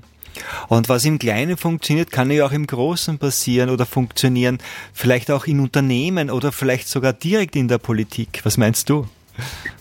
Und 0.67 0.89
was 0.89 1.05
im 1.05 1.17
Kleinen 1.17 1.57
funktioniert, 1.57 2.11
kann 2.11 2.29
ja 2.29 2.45
auch 2.45 2.51
im 2.51 2.67
Großen 2.67 3.17
passieren 3.17 3.69
oder 3.69 3.85
funktionieren. 3.85 4.57
Vielleicht 4.93 5.31
auch 5.31 5.45
in 5.45 5.59
Unternehmen 5.59 6.29
oder 6.29 6.51
vielleicht 6.51 6.87
sogar 6.87 7.13
direkt 7.13 7.55
in 7.55 7.67
der 7.67 7.77
Politik. 7.77 8.41
Was 8.43 8.57
meinst 8.57 8.89
du? 8.89 9.07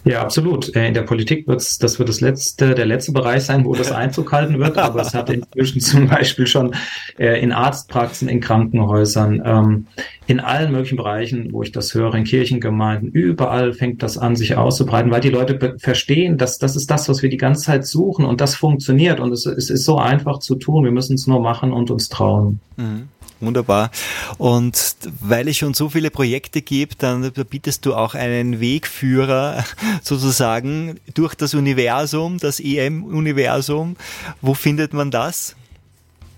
Ja, 0.04 0.20
absolut. 0.20 0.74
Äh, 0.76 0.88
in 0.88 0.94
der 0.94 1.02
Politik 1.02 1.48
wird 1.48 1.62
es, 1.62 1.78
das 1.78 1.98
wird 1.98 2.10
das 2.10 2.20
letzte, 2.20 2.74
der 2.74 2.84
letzte 2.84 3.12
Bereich 3.12 3.44
sein, 3.44 3.64
wo 3.64 3.74
das 3.74 3.90
Einzug 3.90 4.32
halten 4.32 4.58
wird, 4.58 4.76
aber 4.76 5.00
es 5.00 5.14
hat 5.14 5.30
inzwischen 5.30 5.80
zum 5.80 6.08
Beispiel 6.08 6.46
schon 6.46 6.74
äh, 7.18 7.40
in 7.40 7.52
Arztpraxen, 7.52 8.28
in 8.28 8.40
Krankenhäusern, 8.40 9.42
ähm, 9.44 9.86
in 10.26 10.40
allen 10.40 10.72
möglichen 10.72 10.96
Bereichen, 10.96 11.52
wo 11.52 11.62
ich 11.62 11.72
das 11.72 11.94
höre, 11.94 12.14
in 12.14 12.24
Kirchengemeinden, 12.24 13.10
überall 13.10 13.72
fängt 13.72 14.02
das 14.02 14.18
an, 14.18 14.36
sich 14.36 14.56
auszubreiten, 14.56 15.10
weil 15.10 15.20
die 15.20 15.30
Leute 15.30 15.76
verstehen, 15.78 16.36
dass 16.36 16.58
das 16.58 16.76
ist 16.76 16.90
das, 16.90 17.08
was 17.08 17.22
wir 17.22 17.30
die 17.30 17.38
ganze 17.38 17.64
Zeit 17.64 17.86
suchen 17.86 18.26
und 18.26 18.42
das 18.42 18.54
funktioniert 18.54 19.20
und 19.20 19.32
es, 19.32 19.46
es 19.46 19.70
ist 19.70 19.84
so 19.84 19.98
einfach 19.98 20.38
zu 20.38 20.56
tun. 20.56 20.84
Wir 20.84 20.92
müssen 20.92 21.14
es 21.14 21.26
nur 21.26 21.40
machen 21.40 21.72
und 21.72 21.90
uns 21.90 22.08
trauen. 22.08 22.60
Mhm. 22.76 23.08
Wunderbar. 23.46 23.90
Und 24.38 24.96
weil 25.20 25.48
es 25.48 25.56
schon 25.56 25.74
so 25.74 25.88
viele 25.88 26.10
Projekte 26.10 26.62
gibt, 26.62 27.02
dann 27.02 27.30
bietest 27.50 27.86
du 27.86 27.94
auch 27.94 28.14
einen 28.14 28.60
Wegführer 28.60 29.64
sozusagen 30.02 31.00
durch 31.14 31.34
das 31.34 31.54
Universum, 31.54 32.38
das 32.38 32.60
EM-Universum. 32.60 33.96
Wo 34.40 34.54
findet 34.54 34.92
man 34.92 35.10
das? 35.10 35.56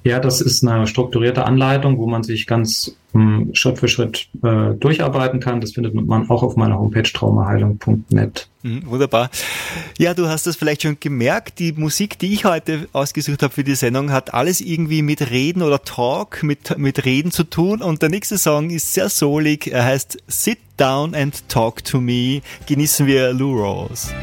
Ja, 0.07 0.21
das 0.21 0.41
ist 0.41 0.65
eine 0.65 0.87
strukturierte 0.87 1.45
Anleitung, 1.47 1.99
wo 1.99 2.07
man 2.07 2.23
sich 2.23 2.47
ganz 2.47 2.97
ähm, 3.13 3.51
Schritt 3.55 3.81
für 3.81 3.89
Schritt 3.89 4.29
äh, 4.41 4.73
durcharbeiten 4.79 5.41
kann. 5.41 5.61
Das 5.61 5.73
findet 5.73 5.95
man 5.97 6.31
auch 6.31 6.45
auf 6.45 6.55
meiner 6.55 6.79
Homepage 6.79 7.03
traumaheilung.net. 7.03 8.49
Mhm, 8.63 8.87
wunderbar. 8.87 9.31
Ja, 9.99 10.15
du 10.15 10.29
hast 10.29 10.47
das 10.47 10.55
vielleicht 10.55 10.83
schon 10.83 10.99
gemerkt. 11.01 11.59
Die 11.59 11.73
Musik, 11.73 12.21
die 12.21 12.33
ich 12.33 12.45
heute 12.45 12.87
ausgesucht 12.93 13.43
habe 13.43 13.53
für 13.53 13.65
die 13.65 13.75
Sendung, 13.75 14.13
hat 14.13 14.33
alles 14.33 14.61
irgendwie 14.61 15.03
mit 15.03 15.29
Reden 15.33 15.61
oder 15.61 15.83
Talk, 15.83 16.45
mit, 16.45 16.79
mit 16.79 17.05
Reden 17.05 17.33
zu 17.33 17.43
tun. 17.43 17.83
Und 17.83 18.01
der 18.01 18.09
nächste 18.09 18.39
Song 18.39 18.71
ist 18.71 18.95
sehr 18.95 19.09
solig. 19.09 19.67
Er 19.67 19.87
heißt 19.87 20.19
Sit 20.29 20.61
Down 20.77 21.17
and 21.17 21.49
Talk 21.49 21.85
to 21.85 22.01
Me. 22.01 22.43
Genießen 22.69 23.09
wir 23.09 23.33
Lou 23.33 23.61
Rose. 23.61 24.15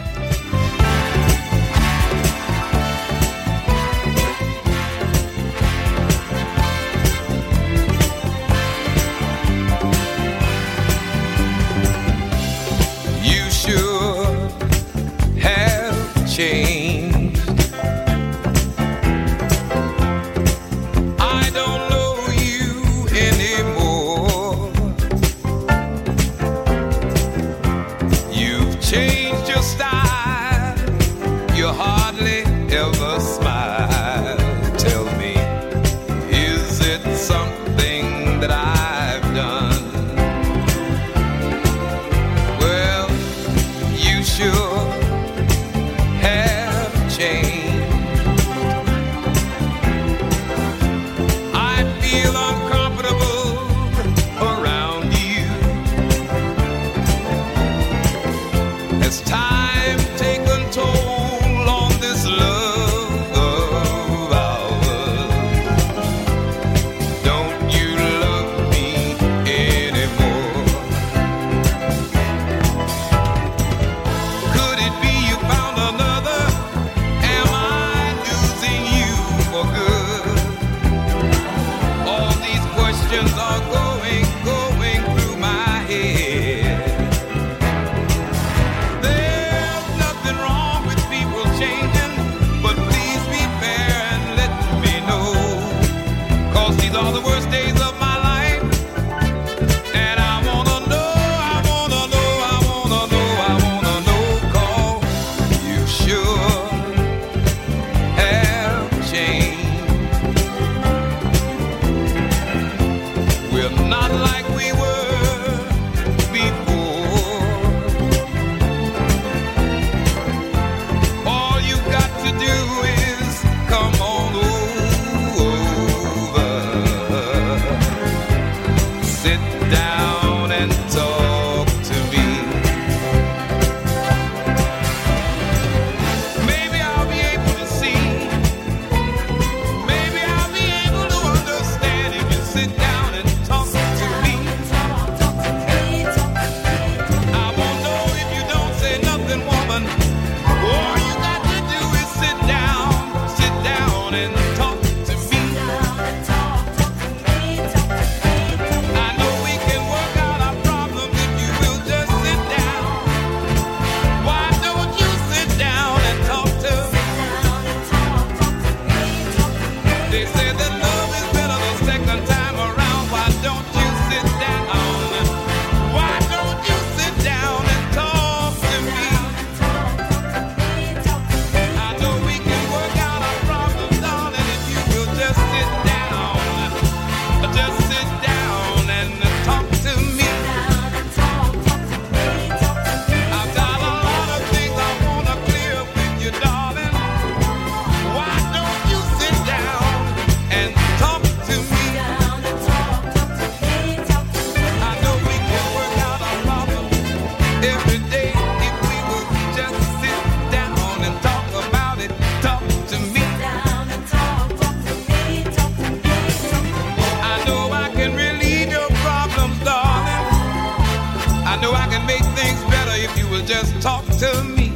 Just 223.46 223.82
talk 223.82 224.06
to 224.06 224.44
me. 224.44 224.72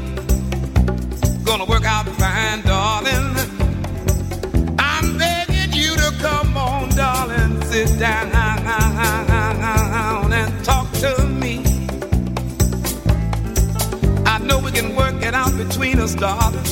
Gonna 1.43 1.65
work 1.65 1.85
out 1.85 2.07
fine, 2.19 2.61
darling. 2.63 3.35
I'm 4.79 5.17
begging 5.17 5.73
you 5.73 5.95
to 5.95 6.11
come 6.19 6.57
on, 6.57 6.89
darling. 6.89 7.61
Sit 7.63 7.97
down 7.99 8.31
and 10.33 10.65
talk 10.65 10.91
to 11.03 11.27
me. 11.27 11.63
I 14.25 14.39
know 14.39 14.59
we 14.59 14.71
can 14.71 14.95
work 14.95 15.21
it 15.23 15.33
out 15.33 15.55
between 15.57 15.99
us, 15.99 16.15
darling. 16.15 16.65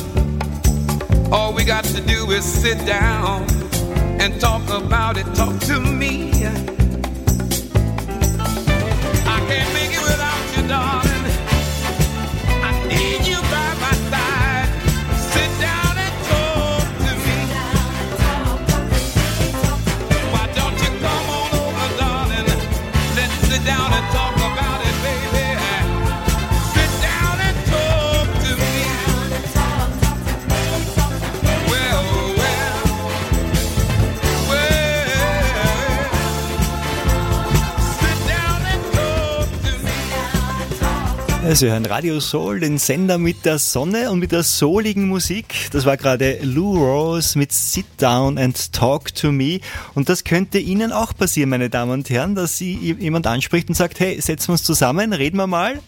All 1.31 1.53
we 1.53 1.63
got 1.63 1.85
to 1.85 2.01
do 2.01 2.31
is 2.31 2.43
sit 2.43 2.85
down 2.85 3.43
and 4.19 4.39
talk 4.41 4.67
about 4.69 5.17
it. 5.17 5.25
Talk 5.35 5.59
to 5.61 5.79
me. 5.79 6.31
I 9.27 9.39
can't 9.47 9.73
make 9.73 9.91
it 9.93 10.01
without 10.01 10.57
you, 10.57 10.67
darling. 10.67 11.24
Sie 41.53 41.69
hören 41.69 41.85
Radio 41.85 42.19
Soul, 42.19 42.59
den 42.59 42.79
Sender 42.79 43.19
mit 43.19 43.45
der 43.45 43.59
Sonne 43.59 44.09
und 44.09 44.19
mit 44.19 44.31
der 44.31 44.41
souligen 44.41 45.07
Musik. 45.07 45.69
Das 45.71 45.85
war 45.85 45.95
gerade 45.95 46.39
Lou 46.41 46.75
Rose 46.75 47.37
mit 47.37 47.51
Sit 47.51 47.85
Down 47.97 48.37
and 48.39 48.73
Talk 48.73 49.13
to 49.13 49.31
Me. 49.31 49.59
Und 49.93 50.09
das 50.09 50.23
könnte 50.23 50.57
Ihnen 50.57 50.91
auch 50.91 51.15
passieren, 51.15 51.51
meine 51.51 51.69
Damen 51.69 51.91
und 51.91 52.09
Herren, 52.09 52.33
dass 52.33 52.57
Sie 52.57 52.73
jemand 52.99 53.27
anspricht 53.27 53.69
und 53.69 53.75
sagt, 53.75 53.99
hey, 53.99 54.19
setzen 54.19 54.49
wir 54.49 54.53
uns 54.53 54.63
zusammen, 54.63 55.13
reden 55.13 55.37
wir 55.37 55.47
mal. 55.47 55.79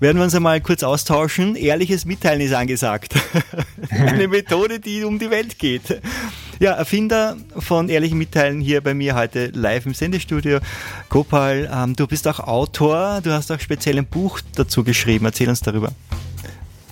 Werden 0.00 0.18
wir 0.18 0.24
uns 0.24 0.34
einmal 0.34 0.60
kurz 0.60 0.82
austauschen. 0.82 1.54
Ehrliches 1.54 2.04
Mitteilen 2.04 2.40
ist 2.40 2.52
angesagt. 2.52 3.14
Eine 3.90 4.26
Methode, 4.26 4.80
die 4.80 5.04
um 5.04 5.20
die 5.20 5.30
Welt 5.30 5.60
geht. 5.60 6.02
Ja, 6.60 6.72
Erfinder 6.72 7.36
von 7.56 7.88
Ehrlichen 7.88 8.18
Mitteilen 8.18 8.60
hier 8.60 8.80
bei 8.80 8.94
mir 8.94 9.14
heute 9.14 9.46
live 9.54 9.86
im 9.86 9.94
Sendestudio. 9.94 10.58
Gopal, 11.08 11.70
ähm, 11.72 11.96
du 11.96 12.06
bist 12.06 12.28
auch 12.28 12.40
Autor, 12.40 13.20
du 13.22 13.32
hast 13.32 13.50
auch 13.50 13.60
speziell 13.60 13.98
ein 13.98 14.06
Buch 14.06 14.40
dazu 14.54 14.84
geschrieben. 14.84 15.24
Erzähl 15.24 15.48
uns 15.48 15.60
darüber. 15.60 15.92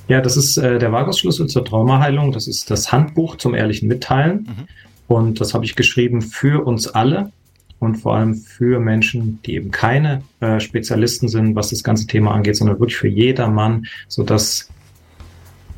Ja, 0.08 0.20
das 0.20 0.36
ist 0.36 0.56
äh, 0.56 0.78
der 0.78 0.90
Vagusschlüssel 0.90 1.46
zur 1.46 1.64
Traumaheilung. 1.64 2.32
Das 2.32 2.48
ist 2.48 2.70
das 2.70 2.90
Handbuch 2.90 3.36
zum 3.36 3.54
ehrlichen 3.54 3.86
Mitteilen. 3.86 4.66
Und 5.06 5.40
das 5.40 5.54
habe 5.54 5.64
ich 5.64 5.76
geschrieben 5.76 6.22
für 6.22 6.64
uns 6.66 6.88
alle 6.88 7.30
und 7.78 7.96
vor 7.96 8.16
allem 8.16 8.34
für 8.34 8.80
Menschen, 8.80 9.40
die 9.44 9.54
eben 9.54 9.70
keine 9.70 10.22
äh, 10.40 10.60
Spezialisten 10.60 11.28
sind, 11.28 11.54
was 11.54 11.70
das 11.70 11.82
ganze 11.82 12.06
Thema 12.06 12.32
angeht, 12.32 12.56
sondern 12.56 12.78
wirklich 12.78 12.96
für 12.96 13.08
jedermann, 13.08 13.86
sodass 14.08 14.68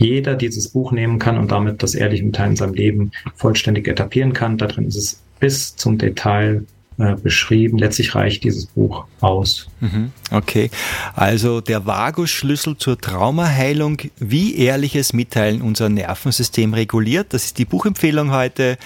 jeder 0.02 0.34
dieses 0.34 0.68
Buch 0.68 0.92
nehmen 0.92 1.18
kann 1.18 1.38
und 1.38 1.52
damit 1.52 1.82
das 1.82 1.94
ehrliche 1.94 2.24
Mitteilen 2.24 2.52
in 2.52 2.56
seinem 2.56 2.74
Leben 2.74 3.12
vollständig 3.36 3.88
etablieren 3.88 4.32
kann. 4.32 4.58
Da 4.58 4.66
drin 4.66 4.86
ist 4.86 4.96
es 4.96 5.22
bis 5.40 5.76
zum 5.76 5.98
Detail 5.98 6.64
äh, 6.98 7.14
beschrieben. 7.14 7.78
Letztlich 7.78 8.14
reicht 8.14 8.44
dieses 8.44 8.66
Buch 8.66 9.06
aus. 9.20 9.68
Okay, 10.30 10.70
also 11.14 11.60
der 11.60 11.86
Vagus-Schlüssel 11.86 12.76
zur 12.76 12.98
Traumaheilung, 12.98 13.98
wie 14.18 14.56
ehrliches 14.56 15.12
Mitteilen 15.12 15.62
unser 15.62 15.88
Nervensystem 15.88 16.74
reguliert. 16.74 17.32
Das 17.32 17.44
ist 17.44 17.58
die 17.58 17.64
Buchempfehlung 17.64 18.32
heute. 18.32 18.76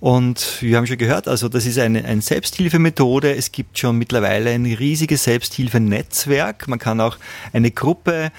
Und 0.00 0.60
wir 0.60 0.78
haben 0.78 0.88
schon 0.88 0.98
gehört, 0.98 1.28
also 1.28 1.48
das 1.48 1.64
ist 1.64 1.78
eine, 1.78 2.04
eine 2.04 2.22
Selbsthilfemethode. 2.22 3.36
Es 3.36 3.52
gibt 3.52 3.78
schon 3.78 3.96
mittlerweile 3.98 4.50
ein 4.50 4.66
riesiges 4.66 5.22
Selbsthilfenetzwerk. 5.22 6.66
Man 6.66 6.80
kann 6.80 7.00
auch 7.00 7.18
eine 7.52 7.70
Gruppe 7.70 8.32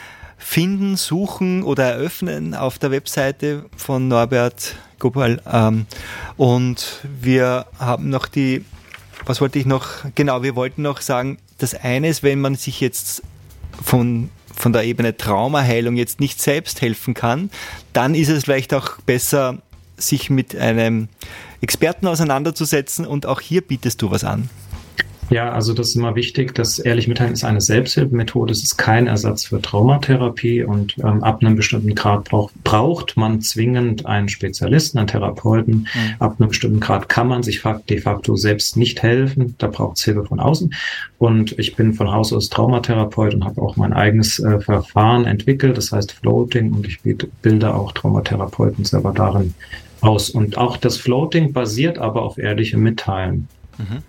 finden, 0.43 0.97
suchen 0.97 1.63
oder 1.63 1.85
eröffnen 1.85 2.53
auf 2.53 2.77
der 2.77 2.91
Webseite 2.91 3.65
von 3.75 4.07
Norbert 4.07 4.75
Gopal. 4.99 5.41
Ähm, 5.51 5.85
und 6.37 7.01
wir 7.21 7.65
haben 7.79 8.09
noch 8.09 8.27
die, 8.27 8.63
was 9.25 9.41
wollte 9.41 9.59
ich 9.59 9.65
noch, 9.65 9.87
genau, 10.15 10.43
wir 10.43 10.55
wollten 10.55 10.81
noch 10.81 11.01
sagen, 11.01 11.37
das 11.57 11.73
eine 11.73 12.09
ist, 12.09 12.23
wenn 12.23 12.41
man 12.41 12.55
sich 12.55 12.81
jetzt 12.81 13.23
von, 13.81 14.29
von 14.53 14.73
der 14.73 14.83
Ebene 14.83 15.15
Traumaheilung 15.15 15.95
jetzt 15.95 16.19
nicht 16.19 16.41
selbst 16.41 16.81
helfen 16.81 17.13
kann, 17.13 17.49
dann 17.93 18.13
ist 18.13 18.29
es 18.29 18.43
vielleicht 18.43 18.73
auch 18.73 18.99
besser, 19.05 19.59
sich 19.97 20.29
mit 20.29 20.55
einem 20.55 21.07
Experten 21.61 22.07
auseinanderzusetzen 22.07 23.05
und 23.05 23.25
auch 23.25 23.39
hier 23.39 23.61
bietest 23.61 24.01
du 24.01 24.11
was 24.11 24.23
an. 24.23 24.49
Ja, 25.29 25.51
also 25.51 25.73
das 25.73 25.89
ist 25.89 25.95
immer 25.95 26.15
wichtig. 26.15 26.53
Das 26.53 26.79
ehrlich 26.79 27.07
mitteilen 27.07 27.33
ist 27.33 27.43
eine 27.43 27.61
Selbsthilfemethode. 27.61 28.51
Es 28.51 28.63
ist 28.63 28.77
kein 28.77 29.07
Ersatz 29.07 29.45
für 29.45 29.61
Traumatherapie 29.61 30.63
und 30.63 30.97
ähm, 30.99 31.23
ab 31.23 31.41
einem 31.41 31.55
bestimmten 31.55 31.95
Grad 31.95 32.25
braucht, 32.25 32.53
braucht 32.63 33.17
man 33.17 33.41
zwingend 33.41 34.05
einen 34.05 34.29
Spezialisten, 34.29 34.99
einen 34.99 35.07
Therapeuten. 35.07 35.87
Mhm. 35.93 36.15
Ab 36.19 36.35
einem 36.37 36.49
bestimmten 36.49 36.79
Grad 36.79 37.09
kann 37.09 37.27
man 37.27 37.41
sich 37.41 37.63
de 37.89 37.99
facto 37.99 38.35
selbst 38.35 38.77
nicht 38.77 39.01
helfen. 39.01 39.55
Da 39.57 39.67
braucht 39.67 39.97
es 39.97 40.03
Hilfe 40.03 40.25
von 40.25 40.39
außen. 40.39 40.73
Und 41.17 41.57
ich 41.57 41.75
bin 41.75 41.93
von 41.93 42.11
Haus 42.11 42.33
aus 42.33 42.49
Traumatherapeut 42.49 43.33
und 43.33 43.45
habe 43.45 43.61
auch 43.61 43.75
mein 43.75 43.93
eigenes 43.93 44.39
äh, 44.39 44.59
Verfahren 44.59 45.25
entwickelt. 45.25 45.77
Das 45.77 45.91
heißt 45.91 46.11
Floating 46.11 46.73
und 46.73 46.85
ich 46.85 46.99
bilde 47.41 47.73
auch 47.73 47.91
Traumatherapeuten 47.93 48.85
selber 48.85 49.13
darin 49.13 49.53
aus. 50.01 50.29
Und 50.29 50.57
auch 50.57 50.77
das 50.77 50.97
Floating 50.97 51.53
basiert 51.53 51.97
aber 51.97 52.23
auf 52.23 52.37
ehrlichem 52.37 52.83
Mitteilen. 52.83 53.47
Mhm. 53.77 54.03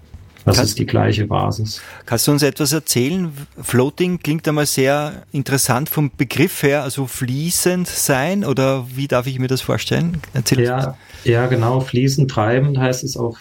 Das 0.44 0.56
Kann, 0.56 0.64
ist 0.66 0.78
die 0.78 0.86
gleiche 0.86 1.26
Basis. 1.26 1.80
Kannst 2.04 2.26
du 2.26 2.32
uns 2.32 2.42
etwas 2.42 2.72
erzählen? 2.72 3.32
Floating 3.60 4.18
klingt 4.18 4.46
einmal 4.46 4.66
sehr 4.66 5.22
interessant 5.32 5.88
vom 5.88 6.10
Begriff 6.14 6.62
her, 6.62 6.82
also 6.82 7.06
fließend 7.06 7.86
sein 7.86 8.44
oder 8.44 8.86
wie 8.94 9.08
darf 9.08 9.26
ich 9.26 9.38
mir 9.38 9.48
das 9.48 9.62
vorstellen? 9.62 10.20
Erzähl 10.34 10.60
ja, 10.60 10.96
ja, 11.24 11.46
genau, 11.46 11.80
fließend, 11.80 12.30
treibend 12.30 12.78
heißt 12.78 13.04
es 13.04 13.16
auf 13.16 13.38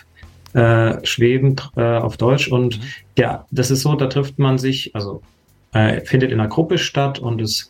äh, 0.54 1.06
schwebend 1.06 1.72
äh, 1.76 1.97
auf 1.97 2.16
Deutsch 2.16 2.47
und 2.47 2.80
mhm. 2.80 2.84
ja, 3.18 3.45
das 3.51 3.70
ist 3.70 3.82
so, 3.82 3.95
da 3.95 4.08
trifft 4.08 4.39
man 4.39 4.58
sich, 4.58 4.95
also 4.95 5.22
äh, 5.74 6.01
findet 6.01 6.32
in 6.32 6.39
einer 6.39 6.49
Gruppe 6.49 6.78
statt 6.78 7.20
und 7.20 7.41
es 7.41 7.70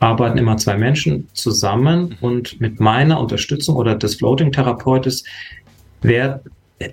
arbeiten 0.00 0.38
immer 0.38 0.56
zwei 0.56 0.76
Menschen 0.76 1.28
zusammen 1.34 2.08
mhm. 2.08 2.16
und 2.20 2.60
mit 2.60 2.80
meiner 2.80 3.20
Unterstützung 3.20 3.76
oder 3.76 3.94
des 3.94 4.16
Floating-Therapeutes 4.16 5.22
wer 6.00 6.42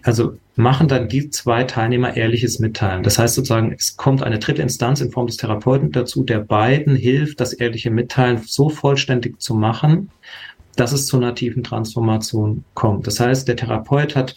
also 0.03 0.37
machen 0.59 0.89
dann 0.89 1.07
die 1.07 1.29
zwei 1.29 1.63
Teilnehmer 1.63 2.17
ehrliches 2.17 2.59
Mitteilen. 2.59 3.01
Das 3.01 3.17
heißt 3.17 3.35
sozusagen, 3.35 3.71
es 3.71 3.95
kommt 3.95 4.21
eine 4.21 4.39
dritte 4.39 4.61
Instanz 4.61 4.99
in 4.99 5.09
Form 5.09 5.25
des 5.25 5.37
Therapeuten 5.37 5.91
dazu, 5.91 6.23
der 6.23 6.39
beiden 6.39 6.95
hilft, 6.95 7.39
das 7.39 7.53
ehrliche 7.53 7.91
Mitteilen 7.91 8.41
so 8.45 8.69
vollständig 8.69 9.39
zu 9.39 9.55
machen, 9.55 10.09
dass 10.75 10.91
es 10.91 11.07
zu 11.07 11.15
einer 11.15 11.33
tiefen 11.33 11.63
Transformation 11.63 12.65
kommt. 12.73 13.07
Das 13.07 13.21
heißt, 13.21 13.47
der 13.47 13.55
Therapeut 13.55 14.17
hat 14.17 14.35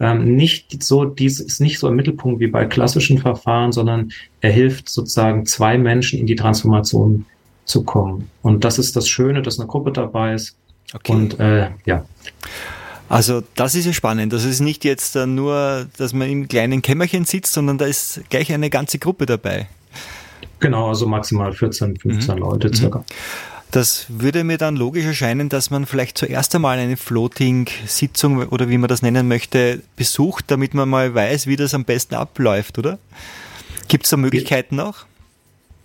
ähm, 0.00 0.34
nicht 0.34 0.82
so, 0.82 1.04
dies 1.04 1.38
ist 1.38 1.60
nicht 1.60 1.78
so 1.78 1.86
im 1.86 1.94
Mittelpunkt 1.94 2.40
wie 2.40 2.48
bei 2.48 2.64
klassischen 2.64 3.18
Verfahren, 3.18 3.70
sondern 3.70 4.10
er 4.40 4.50
hilft 4.50 4.88
sozusagen 4.88 5.46
zwei 5.46 5.78
Menschen 5.78 6.18
in 6.18 6.26
die 6.26 6.36
Transformation 6.36 7.26
zu 7.64 7.84
kommen. 7.84 8.28
Und 8.42 8.64
das 8.64 8.80
ist 8.80 8.96
das 8.96 9.08
Schöne, 9.08 9.40
dass 9.40 9.60
eine 9.60 9.68
Gruppe 9.68 9.92
dabei 9.92 10.34
ist. 10.34 10.56
Okay. 10.92 11.12
Und 11.12 11.38
äh, 11.38 11.70
ja. 11.84 12.04
Also 13.10 13.42
das 13.56 13.74
ist 13.74 13.86
ja 13.86 13.92
spannend. 13.92 14.32
Das 14.32 14.44
ist 14.44 14.60
nicht 14.60 14.84
jetzt 14.84 15.16
nur, 15.16 15.88
dass 15.98 16.12
man 16.12 16.30
im 16.30 16.46
kleinen 16.46 16.80
Kämmerchen 16.80 17.24
sitzt, 17.24 17.52
sondern 17.52 17.76
da 17.76 17.86
ist 17.86 18.22
gleich 18.30 18.52
eine 18.52 18.70
ganze 18.70 19.00
Gruppe 19.00 19.26
dabei. 19.26 19.66
Genau, 20.60 20.88
also 20.88 21.08
maximal 21.08 21.52
14, 21.52 21.96
15 21.96 22.34
mhm. 22.36 22.40
Leute 22.40 22.72
circa. 22.72 23.04
Das 23.72 24.06
würde 24.08 24.44
mir 24.44 24.58
dann 24.58 24.76
logisch 24.76 25.04
erscheinen, 25.06 25.48
dass 25.48 25.70
man 25.70 25.86
vielleicht 25.86 26.18
zuerst 26.18 26.54
einmal 26.54 26.78
eine 26.78 26.96
Floating-Sitzung 26.96 28.46
oder 28.48 28.68
wie 28.68 28.78
man 28.78 28.88
das 28.88 29.02
nennen 29.02 29.26
möchte, 29.26 29.80
besucht, 29.96 30.44
damit 30.48 30.74
man 30.74 30.88
mal 30.88 31.12
weiß, 31.12 31.48
wie 31.48 31.56
das 31.56 31.74
am 31.74 31.84
besten 31.84 32.14
abläuft, 32.14 32.78
oder? 32.78 33.00
Gibt 33.88 34.04
es 34.04 34.10
da 34.10 34.18
Möglichkeiten 34.18 34.76
noch? 34.76 35.06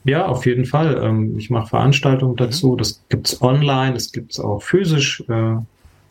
Ja, 0.04 0.28
auf 0.28 0.46
jeden 0.46 0.66
Fall. 0.66 1.02
Ähm, 1.04 1.40
ich 1.40 1.50
mache 1.50 1.70
Veranstaltungen 1.70 2.36
dazu. 2.36 2.74
Mhm. 2.74 2.78
Das 2.78 3.02
gibt 3.10 3.28
es 3.30 3.42
online, 3.42 3.96
das 3.96 4.12
gibt 4.12 4.34
es 4.34 4.40
auch 4.40 4.62
physisch. 4.62 5.24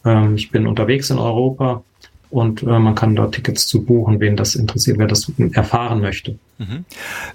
Äh, 0.05 0.11
ähm, 0.11 0.36
ich 0.36 0.50
bin 0.50 0.66
unterwegs 0.66 1.11
in 1.11 1.18
Europa 1.18 1.82
und 2.30 2.62
äh, 2.62 2.78
man 2.78 2.94
kann 2.94 3.16
dort 3.16 3.34
Tickets 3.34 3.66
zu 3.66 3.84
buchen, 3.84 4.20
wen 4.20 4.36
das 4.36 4.55
interessiert, 4.55 4.98
wer 4.98 5.07
das 5.07 5.30
erfahren 5.52 6.00
möchte. 6.00 6.38
Mhm. 6.59 6.84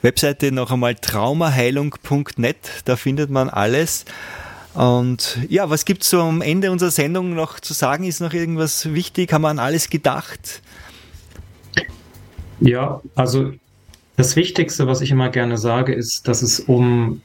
Webseite 0.02 0.52
noch 0.52 0.72
einmal 0.72 0.96
traumaheilung.net, 0.96 2.58
da 2.86 2.96
findet 2.96 3.30
man 3.30 3.50
alles. 3.50 4.06
Und 4.74 5.40
ja, 5.50 5.70
was 5.70 5.84
gibt 5.86 6.04
es 6.04 6.10
so 6.10 6.22
am 6.22 6.42
Ende 6.42 6.72
unserer 6.72 6.92
Sendung 6.92 7.34
noch 7.34 7.60
zu 7.60 7.74
sagen? 7.74 8.04
Ist 8.04 8.22
noch 8.22 8.34
irgendwas 8.34 8.94
wichtig? 8.94 9.34
Haben 9.34 9.42
wir 9.42 9.50
an 9.50 9.60
alles 9.60 9.90
gedacht? 9.90 10.62
Ja, 12.60 13.02
also 13.16 13.54
das 14.16 14.36
Wichtigste, 14.36 14.86
was 14.86 15.02
ich 15.02 15.12
immer 15.12 15.30
gerne 15.30 15.58
sage, 15.58 15.94
ist, 15.94 16.28
dass 16.28 16.42
es 16.42 16.60
um 16.60 17.22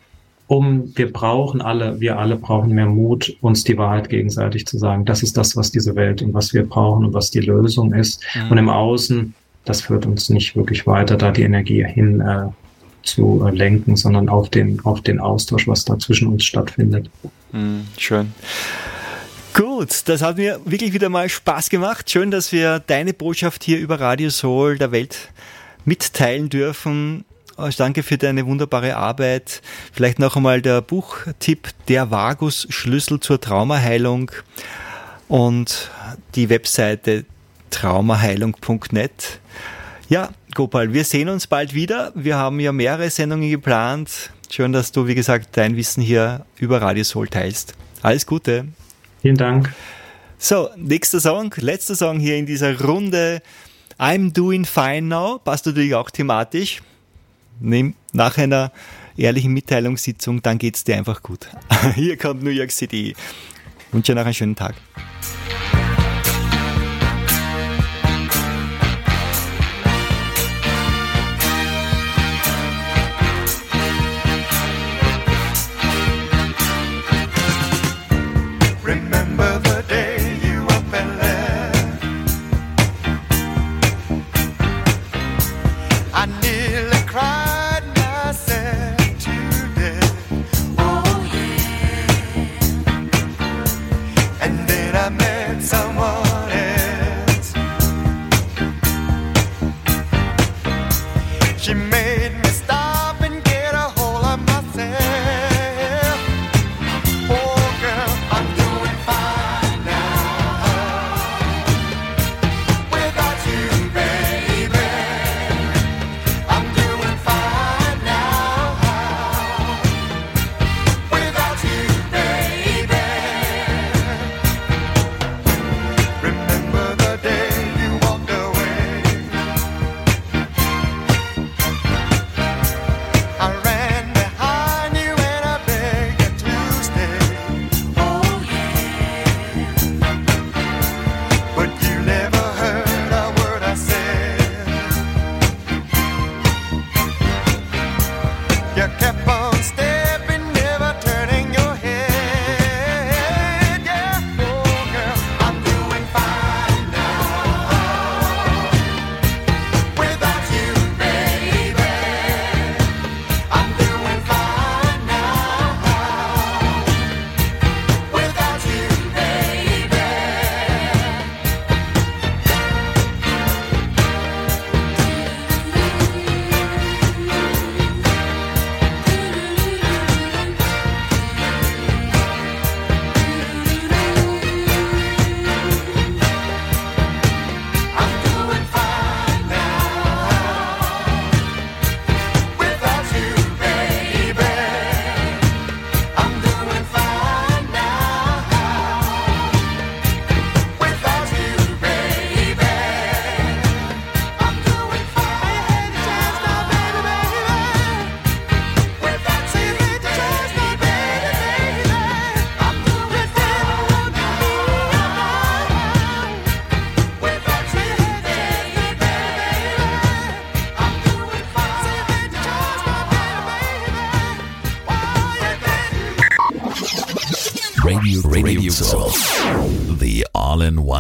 um, 0.47 0.93
wir 0.97 1.13
brauchen 1.13 1.63
alle, 1.63 2.01
wir 2.01 2.19
alle 2.19 2.37
brauchen 2.37 2.75
mehr 2.75 2.87
Mut, 2.87 3.37
uns 3.41 3.65
die 3.65 3.79
Wahrheit 3.79 4.11
gegenseitig 4.11 4.67
zu 4.67 4.79
sagen. 4.79 5.05
Das 5.05 5.23
ist 5.23 5.37
das, 5.37 5.57
was 5.57 5.71
diese 5.71 5.97
Welt 5.97 6.23
und 6.23 6.35
was 6.35 6.53
wir 6.53 6.69
brauchen 6.69 7.07
und 7.07 7.15
was 7.15 7.31
die 7.31 7.41
Lösung 7.41 7.95
ist. 7.95 8.23
Mhm. 8.35 8.51
Und 8.51 8.59
im 8.59 8.69
Außen, 8.69 9.35
das 9.65 9.81
führt 9.83 10.05
uns 10.07 10.29
nicht 10.29 10.55
wirklich 10.55 10.87
weiter, 10.87 11.17
da 11.17 11.31
die 11.31 11.43
Energie 11.43 11.85
hin 11.85 12.21
äh, 12.21 12.49
zu 13.03 13.45
äh, 13.47 13.51
lenken, 13.51 13.97
sondern 13.97 14.29
auf 14.29 14.51
den, 14.51 14.81
auf 14.85 15.01
den 15.01 15.19
Austausch, 15.19 15.67
was 15.67 15.85
da 15.85 15.99
zwischen 15.99 16.29
uns 16.29 16.45
stattfindet. 16.45 17.09
Mhm, 17.53 17.87
schön. 17.97 18.33
Gut, 19.55 20.03
das 20.07 20.21
hat 20.21 20.37
mir 20.37 20.61
wirklich 20.65 20.93
wieder 20.93 21.09
mal 21.09 21.29
Spaß 21.29 21.71
gemacht. 21.71 22.11
Schön, 22.11 22.31
dass 22.31 22.51
wir 22.51 22.81
deine 22.81 23.15
Botschaft 23.15 23.63
hier 23.63 23.79
über 23.79 24.01
Radio 24.01 24.29
Soul 24.29 24.79
der 24.79 24.91
Welt 24.91 25.31
mitteilen 25.85 26.49
dürfen. 26.49 27.25
Oh, 27.57 27.69
danke 27.77 28.03
für 28.03 28.19
deine 28.19 28.47
wunderbare 28.47 28.97
Arbeit. 28.97 29.63
Vielleicht 29.93 30.19
noch 30.19 30.35
einmal 30.35 30.61
der 30.61 30.81
Buchtipp 30.81 31.69
Der 31.87 32.11
Vagus-Schlüssel 32.11 33.21
zur 33.21 33.41
Traumaheilung 33.41 34.33
und 35.29 35.89
die 36.35 36.49
Webseite 36.49 37.25
traumaheilung.net. 37.71 39.39
Ja, 40.09 40.31
Gopal, 40.57 40.93
wir 40.93 41.05
sehen 41.05 41.29
uns 41.29 41.47
bald 41.47 41.75
wieder. 41.75 42.11
Wir 42.17 42.37
haben 42.37 42.59
ja 42.59 42.73
mehrere 42.73 43.09
Sendungen 43.09 43.49
geplant. 43.49 44.33
Schön, 44.51 44.73
dass 44.73 44.91
du, 44.91 45.07
wie 45.07 45.15
gesagt, 45.15 45.57
dein 45.57 45.77
Wissen 45.77 46.03
hier 46.03 46.45
über 46.59 46.83
Radio 46.83 47.05
Soul 47.05 47.29
teilst. 47.29 47.75
Alles 48.03 48.27
Gute. 48.27 48.67
Vielen 49.23 49.37
Dank. 49.37 49.73
So, 50.39 50.71
nächster 50.77 51.21
Song, 51.21 51.55
letzter 51.59 51.95
Song 51.95 52.19
hier 52.19 52.37
in 52.37 52.47
dieser 52.47 52.81
Runde. 52.81 53.43
I'm 53.97 54.33
doing 54.33 54.65
fine 54.65 55.03
now. 55.03 55.39
Passt 55.39 55.67
natürlich 55.67 55.95
auch 55.95 56.11
thematisch 56.11 56.83
nach 58.13 58.39
einer 58.39 58.73
ehrlichen 59.17 59.53
Mitteilungssitzung, 59.53 60.43
dann 60.43 60.59
geht 60.59 60.77
es 60.77 60.85
dir 60.85 60.97
einfach 60.97 61.23
gut. 61.23 61.49
Hier 61.95 62.17
kommt 62.17 62.43
New 62.43 62.51
York 62.51 62.71
City. 62.71 63.11
Ich 63.11 63.93
wünsche 63.93 64.13
dir 64.13 64.17
noch 64.17 64.25
einen 64.25 64.35
schönen 64.35 64.57
Tag. 64.57 64.75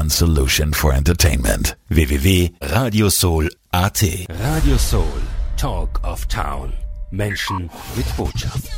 All-in-one 0.04 0.10
solution 0.10 0.72
for 0.72 0.92
entertainment. 0.92 1.74
www.radiosol.at 1.90 4.02
Radio 4.28 4.76
Soul, 4.76 5.20
Talk 5.56 6.00
of 6.02 6.26
Town. 6.28 6.72
Menschen 7.10 7.70
mit 7.96 8.06
Botschaft. 8.16 8.68